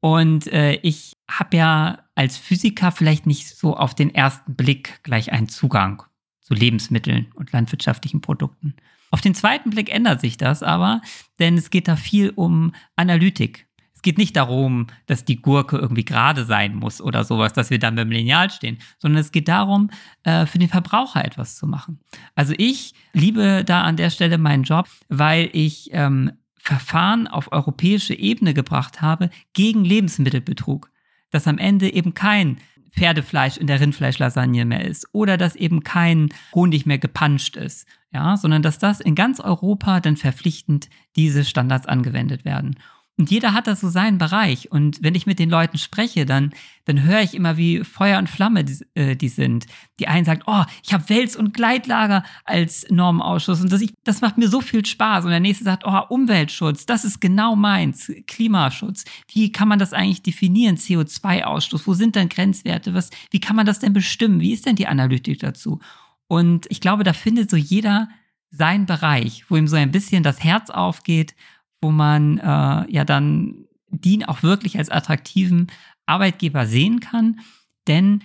[0.00, 5.32] Und äh, ich habe ja als Physiker vielleicht nicht so auf den ersten Blick gleich
[5.32, 6.02] einen Zugang
[6.40, 8.74] zu Lebensmitteln und landwirtschaftlichen Produkten.
[9.10, 11.00] Auf den zweiten Blick ändert sich das aber,
[11.38, 13.67] denn es geht da viel um Analytik.
[13.98, 17.80] Es geht nicht darum, dass die Gurke irgendwie gerade sein muss oder sowas, dass wir
[17.80, 19.90] dann beim Lineal stehen, sondern es geht darum,
[20.22, 21.98] äh, für den Verbraucher etwas zu machen.
[22.36, 28.14] Also ich liebe da an der Stelle meinen Job, weil ich ähm, Verfahren auf europäische
[28.14, 30.92] Ebene gebracht habe gegen Lebensmittelbetrug.
[31.32, 32.58] Dass am Ende eben kein
[32.92, 38.36] Pferdefleisch in der Rindfleischlasagne mehr ist oder dass eben kein Honig mehr gepanscht ist, ja,
[38.36, 42.76] sondern dass das in ganz Europa dann verpflichtend diese Standards angewendet werden.
[43.18, 44.70] Und jeder hat da so seinen Bereich.
[44.70, 46.52] Und wenn ich mit den Leuten spreche, dann,
[46.84, 49.66] dann höre ich immer, wie Feuer und Flamme die, äh, die sind.
[49.98, 54.20] Die einen sagen, oh, ich habe Wels- und Gleitlager als Normenausschuss und das, ich, das
[54.20, 55.24] macht mir so viel Spaß.
[55.24, 58.12] Und der nächste sagt, oh, Umweltschutz, das ist genau meins.
[58.28, 59.04] Klimaschutz.
[59.32, 60.76] Wie kann man das eigentlich definieren?
[60.76, 62.94] CO2-Ausstoß, wo sind denn Grenzwerte?
[62.94, 64.40] Was, wie kann man das denn bestimmen?
[64.40, 65.80] Wie ist denn die Analytik dazu?
[66.28, 68.08] Und ich glaube, da findet so jeder
[68.50, 71.34] seinen Bereich, wo ihm so ein bisschen das Herz aufgeht
[71.80, 75.68] wo man äh, ja dann DIN auch wirklich als attraktiven
[76.06, 77.40] Arbeitgeber sehen kann.
[77.86, 78.22] Denn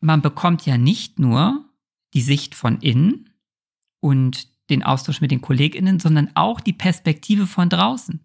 [0.00, 1.64] man bekommt ja nicht nur
[2.12, 3.30] die Sicht von innen
[4.00, 8.20] und den Austausch mit den KollegInnen, sondern auch die Perspektive von draußen.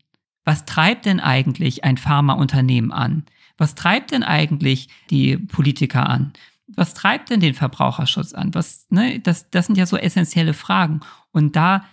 [0.46, 3.26] Was treibt denn eigentlich ein Pharmaunternehmen an?
[3.58, 6.34] Was treibt denn eigentlich die Politiker an?
[6.68, 8.54] Was treibt denn den Verbraucherschutz an?
[8.54, 11.02] Was, ne, das, das sind ja so essentielle Fragen.
[11.32, 11.86] Und da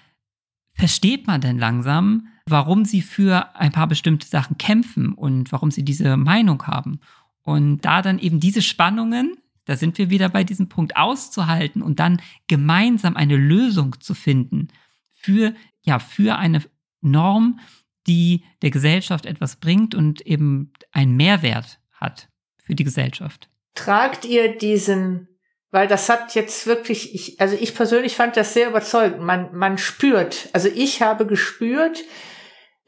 [0.77, 5.85] versteht man denn langsam, warum sie für ein paar bestimmte Sachen kämpfen und warum sie
[5.85, 7.01] diese Meinung haben.
[7.43, 11.99] Und da dann eben diese Spannungen, da sind wir wieder bei diesem Punkt auszuhalten und
[11.99, 14.69] dann gemeinsam eine Lösung zu finden
[15.11, 16.63] für, ja, für eine
[17.01, 17.59] Norm,
[18.07, 22.29] die der Gesellschaft etwas bringt und eben einen Mehrwert hat
[22.63, 23.49] für die Gesellschaft.
[23.75, 25.29] Tragt ihr diesen
[25.71, 29.21] weil das hat jetzt wirklich, ich, also ich persönlich fand das sehr überzeugend.
[29.21, 32.03] Man, man spürt, also ich habe gespürt,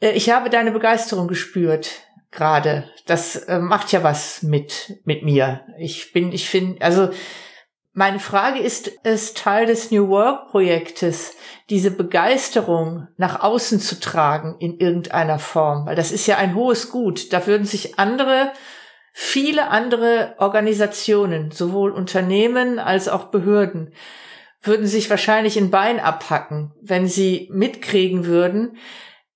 [0.01, 2.01] äh, ich habe deine Begeisterung gespürt
[2.31, 2.89] gerade.
[3.05, 5.61] Das äh, macht ja was mit mit mir.
[5.77, 7.09] Ich bin, ich finde, also
[7.93, 11.35] meine Frage ist es Teil des New Work Projektes,
[11.69, 16.91] diese Begeisterung nach außen zu tragen in irgendeiner Form, weil das ist ja ein hohes
[16.91, 17.33] Gut.
[17.33, 18.53] Da würden sich andere
[19.13, 23.93] viele andere Organisationen, sowohl Unternehmen als auch Behörden,
[24.61, 28.77] würden sich wahrscheinlich ein Bein abhacken, wenn sie mitkriegen würden,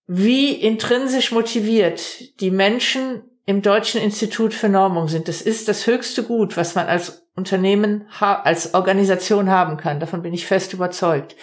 [0.06, 5.28] wie intrinsisch motiviert die Menschen im Deutschen Institut für Normung sind.
[5.28, 10.00] Das ist das höchste Gut, was man als Unternehmen, als Organisation haben kann.
[10.00, 11.36] Davon bin ich fest überzeugt.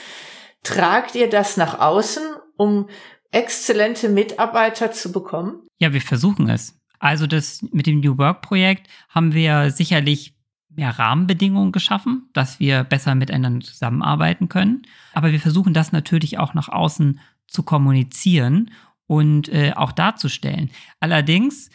[0.62, 2.22] Tragt ihr das nach außen,
[2.56, 2.88] um
[3.32, 5.66] exzellente Mitarbeiter zu bekommen?
[5.78, 6.79] Ja, wir versuchen es.
[7.00, 10.34] Also das mit dem New Work Projekt haben wir sicherlich
[10.68, 14.82] mehr Rahmenbedingungen geschaffen, dass wir besser miteinander zusammenarbeiten können.
[15.14, 18.70] Aber wir versuchen das natürlich auch nach außen zu kommunizieren
[19.06, 20.70] und äh, auch darzustellen.
[21.00, 21.70] Allerdings,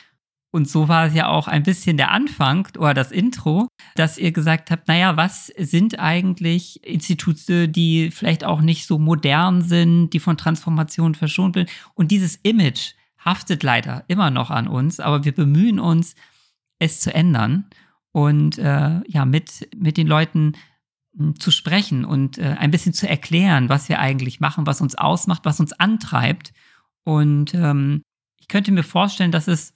[0.52, 4.32] und so war es ja auch ein bisschen der Anfang oder das Intro, dass ihr
[4.32, 10.20] gesagt habt, naja, was sind eigentlich Institute, die vielleicht auch nicht so modern sind, die
[10.22, 11.70] von Transformation verschont sind?
[11.96, 12.94] Und dieses Image,
[13.26, 16.16] haftet leider immer noch an uns, aber wir bemühen uns,
[16.80, 17.66] es zu ändern
[18.12, 20.54] und äh, ja, mit, mit den Leuten
[21.18, 24.96] hm, zu sprechen und äh, ein bisschen zu erklären, was wir eigentlich machen, was uns
[24.96, 26.54] ausmacht, was uns antreibt.
[27.04, 28.04] Und ähm,
[28.40, 29.74] ich könnte mir vorstellen, dass es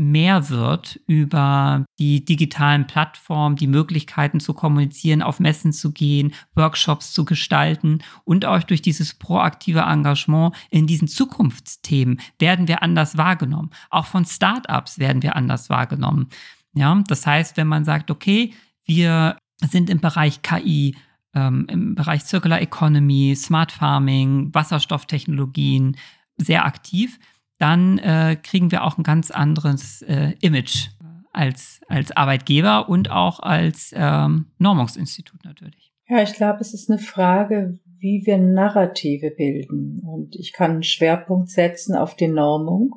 [0.00, 7.12] mehr wird über die digitalen Plattformen, die Möglichkeiten zu kommunizieren, auf Messen zu gehen, Workshops
[7.12, 13.70] zu gestalten und auch durch dieses proaktive Engagement in diesen Zukunftsthemen werden wir anders wahrgenommen.
[13.90, 16.28] Auch von Startups werden wir anders wahrgenommen.
[16.72, 18.54] Ja, das heißt, wenn man sagt, okay,
[18.86, 19.36] wir
[19.68, 20.96] sind im Bereich KI,
[21.34, 25.96] ähm, im Bereich Circular Economy, Smart Farming, Wasserstofftechnologien
[26.38, 27.18] sehr aktiv,
[27.60, 30.88] dann äh, kriegen wir auch ein ganz anderes äh, Image
[31.32, 35.92] als, als Arbeitgeber und auch als ähm, Normungsinstitut natürlich.
[36.08, 40.00] Ja, ich glaube, es ist eine Frage, wie wir Narrative bilden.
[40.00, 42.96] Und ich kann einen Schwerpunkt setzen auf die Normung.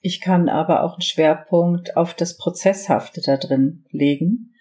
[0.00, 4.53] Ich kann aber auch einen Schwerpunkt auf das Prozesshafte da drin legen.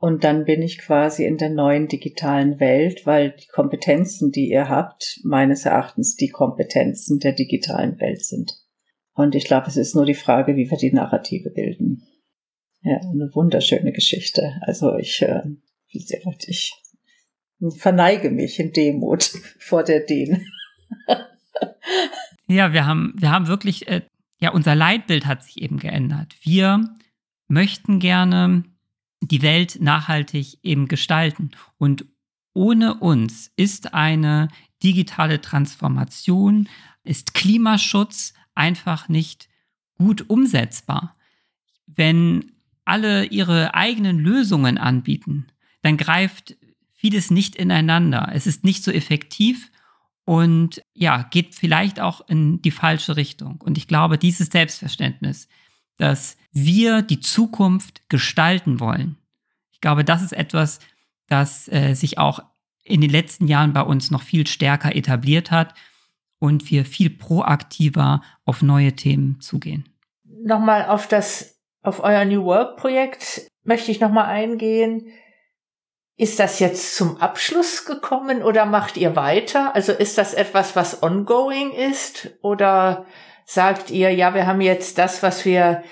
[0.00, 4.70] Und dann bin ich quasi in der neuen digitalen Welt, weil die Kompetenzen, die ihr
[4.70, 8.54] habt, meines Erachtens die Kompetenzen der digitalen Welt sind.
[9.12, 12.02] Und ich glaube, es ist nur die Frage, wie wir die Narrative bilden.
[12.82, 14.54] Ja, eine wunderschöne Geschichte.
[14.62, 15.42] Also ich, äh,
[15.90, 16.72] ich
[17.76, 19.24] verneige mich in Demut
[19.58, 20.46] vor der DIN.
[22.46, 24.00] ja, wir haben, wir haben wirklich, äh,
[24.38, 26.36] ja, unser Leitbild hat sich eben geändert.
[26.40, 26.88] Wir
[27.48, 28.64] möchten gerne
[29.20, 31.50] die Welt nachhaltig eben gestalten.
[31.78, 32.06] Und
[32.52, 34.48] ohne uns ist eine
[34.82, 36.68] digitale Transformation,
[37.04, 39.48] ist Klimaschutz, einfach nicht
[39.94, 41.16] gut umsetzbar.
[41.86, 42.52] Wenn
[42.84, 45.46] alle ihre eigenen Lösungen anbieten,
[45.82, 46.56] dann greift
[46.90, 48.30] vieles nicht ineinander.
[48.32, 49.70] Es ist nicht so effektiv
[50.24, 53.60] und ja, geht vielleicht auch in die falsche Richtung.
[53.60, 55.48] Und ich glaube, dieses Selbstverständnis,
[56.00, 59.16] dass wir die Zukunft gestalten wollen,
[59.70, 60.80] ich glaube, das ist etwas,
[61.28, 62.40] das äh, sich auch
[62.82, 65.74] in den letzten Jahren bei uns noch viel stärker etabliert hat
[66.38, 69.88] und wir viel proaktiver auf neue Themen zugehen.
[70.24, 75.06] Nochmal auf das, auf euer New Work Projekt möchte ich nochmal eingehen.
[76.16, 79.74] Ist das jetzt zum Abschluss gekommen oder macht ihr weiter?
[79.74, 83.06] Also ist das etwas, was ongoing ist oder
[83.50, 85.82] sagt ihr, ja, wir haben jetzt das, was wir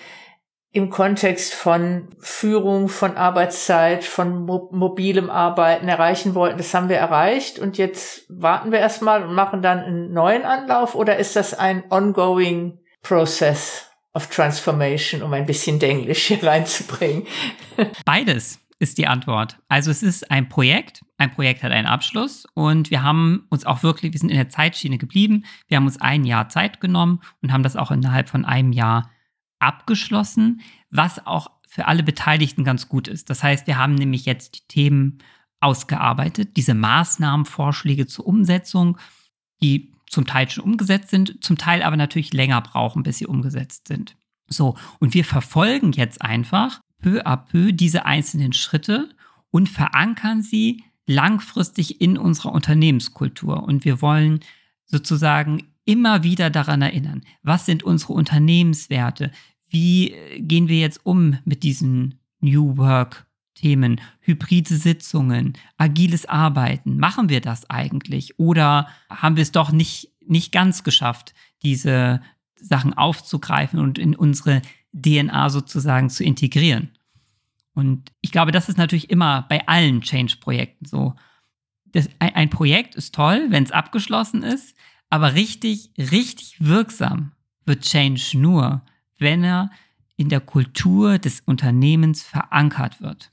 [0.71, 6.99] im Kontext von Führung, von Arbeitszeit, von mo mobilem Arbeiten erreichen wollten, das haben wir
[6.99, 11.53] erreicht und jetzt warten wir erstmal und machen dann einen neuen Anlauf oder ist das
[11.53, 17.27] ein ongoing process of transformation, um ein bisschen Englisch hier reinzubringen?
[18.05, 19.59] Beides ist die Antwort.
[19.69, 23.83] Also es ist ein Projekt, ein Projekt hat einen Abschluss und wir haben uns auch
[23.83, 27.53] wirklich, wir sind in der Zeitschiene geblieben, wir haben uns ein Jahr Zeit genommen und
[27.53, 29.11] haben das auch innerhalb von einem Jahr
[29.59, 30.61] abgeschlossen,
[30.91, 33.31] was auch für alle Beteiligten ganz gut ist.
[33.31, 35.19] Das heißt, wir haben nämlich jetzt die Themen
[35.61, 38.97] ausgearbeitet, diese Maßnahmenvorschläge zur Umsetzung,
[39.61, 43.89] die zum Teil schon umgesetzt sind, zum Teil aber natürlich länger brauchen, bis sie umgesetzt
[43.89, 44.17] sind.
[44.49, 49.11] So, und wir verfolgen jetzt einfach peu à peu diese einzelnen Schritte
[49.51, 53.63] und verankern sie langfristig in unserer Unternehmenskultur.
[53.63, 54.41] Und wir wollen
[54.85, 59.33] sozusagen immer wieder daran erinnern, was sind unsere Unternehmenswerte,
[59.69, 66.99] wie äh, gehen wir jetzt um mit diesen New Work Themen, hybride Sitzungen, agiles Arbeiten.
[66.99, 68.39] Machen wir das eigentlich?
[68.39, 72.21] Oder haben wir es doch nicht, nicht ganz geschafft, diese
[72.55, 74.63] Sachen aufzugreifen und in unsere
[74.93, 76.91] DNA sozusagen zu integrieren?
[77.75, 81.15] Und ich glaube, das ist natürlich immer bei allen Change-Projekten so.
[81.87, 84.77] Das, ein, Projekt ist toll, wenn es abgeschlossen ist,
[85.09, 87.33] aber richtig, richtig wirksam
[87.65, 88.83] wird Change nur,
[89.19, 89.71] wenn er
[90.17, 93.31] in der Kultur des Unternehmens verankert wird.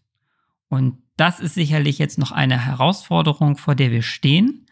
[0.70, 4.68] Und das ist sicherlich jetzt noch eine Herausforderung, vor der wir stehen.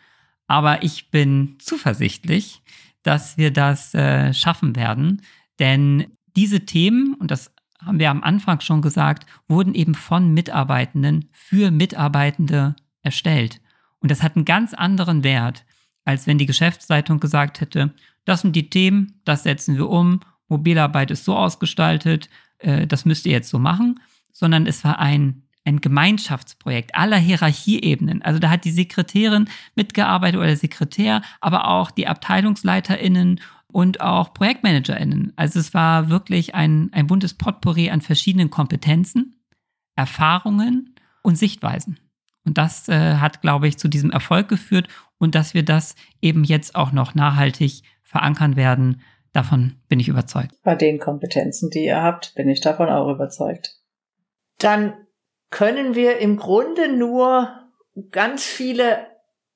[0.47, 2.61] Aber ich bin zuversichtlich,
[3.01, 5.23] dass wir das äh, schaffen werden.
[5.59, 11.29] Denn diese Themen, und das haben wir am Anfang schon gesagt, wurden eben von Mitarbeitenden
[11.31, 13.61] für Mitarbeitende erstellt.
[13.99, 15.65] Und das hat einen ganz anderen Wert,
[16.05, 17.93] als wenn die Geschäftsleitung gesagt hätte,
[18.25, 22.29] das sind die Themen, das setzen wir um, Mobilarbeit ist so ausgestaltet,
[22.59, 23.99] äh, das müsst ihr jetzt so machen,
[24.31, 28.21] sondern es war ein, ein Gemeinschaftsprojekt aller Hierarchieebenen.
[28.21, 33.39] Also da hat die Sekretärin mitgearbeitet oder der Sekretär, aber auch die AbteilungsleiterInnen
[33.73, 35.33] und auch ProjektmanagerInnen.
[35.35, 39.35] Also es war wirklich ein, ein buntes Potpourri an verschiedenen Kompetenzen,
[39.95, 41.99] Erfahrungen und Sichtweisen.
[42.45, 46.43] Und das äh, hat, glaube ich, zu diesem Erfolg geführt und dass wir das eben
[46.43, 49.01] jetzt auch noch nachhaltig verankern werden,
[49.31, 50.53] davon bin ich überzeugt.
[50.63, 53.79] Bei den Kompetenzen, die ihr habt, bin ich davon auch überzeugt.
[54.59, 54.93] Dann
[55.49, 57.49] können wir im Grunde nur
[58.11, 59.07] ganz viele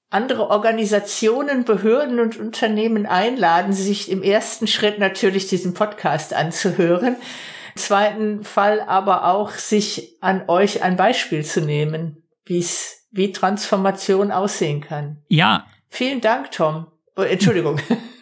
[0.09, 7.17] andere Organisationen, Behörden und Unternehmen einladen, sich im ersten Schritt natürlich diesen Podcast anzuhören.
[7.75, 13.31] Im zweiten Fall aber auch sich an euch ein Beispiel zu nehmen, wie es, wie
[13.31, 15.23] Transformation aussehen kann.
[15.27, 15.67] Ja.
[15.89, 16.87] Vielen Dank, Tom.
[17.15, 17.79] Oh, Entschuldigung.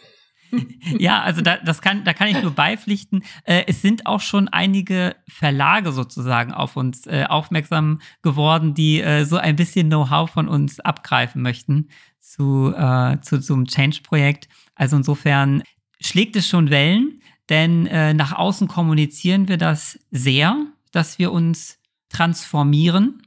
[1.00, 3.24] ja, also da, das kann, da kann ich nur beipflichten.
[3.44, 9.26] Äh, es sind auch schon einige Verlage sozusagen auf uns äh, aufmerksam geworden, die äh,
[9.26, 11.90] so ein bisschen Know-how von uns abgreifen möchten
[12.20, 14.48] zu, äh, zu, zum Change-Projekt.
[14.76, 15.64] Also insofern
[16.00, 20.58] schlägt es schon Wellen, denn äh, nach außen kommunizieren wir das sehr,
[20.92, 21.80] dass wir uns
[22.10, 23.22] transformieren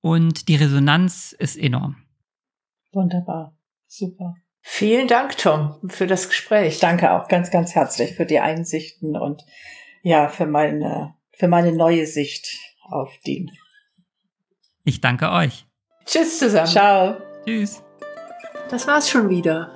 [0.00, 1.96] und die Resonanz ist enorm.
[2.92, 3.56] Wunderbar,
[3.86, 4.36] super.
[4.68, 6.80] Vielen Dank, Tom, für das Gespräch.
[6.80, 9.46] Danke auch ganz, ganz herzlich für die Einsichten und
[10.02, 12.58] ja, für meine, für meine neue Sicht
[12.90, 13.52] auf DIN.
[14.84, 15.66] Ich danke euch.
[16.04, 16.66] Tschüss zusammen.
[16.66, 17.16] Ciao.
[17.44, 17.82] Tschüss.
[18.68, 19.70] Das war's schon wieder.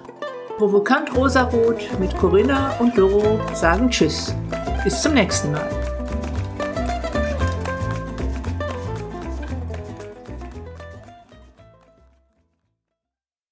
[0.59, 4.35] Provokant Rosarot mit Corinna und Doro sagen Tschüss.
[4.83, 5.80] Bis zum nächsten Mal.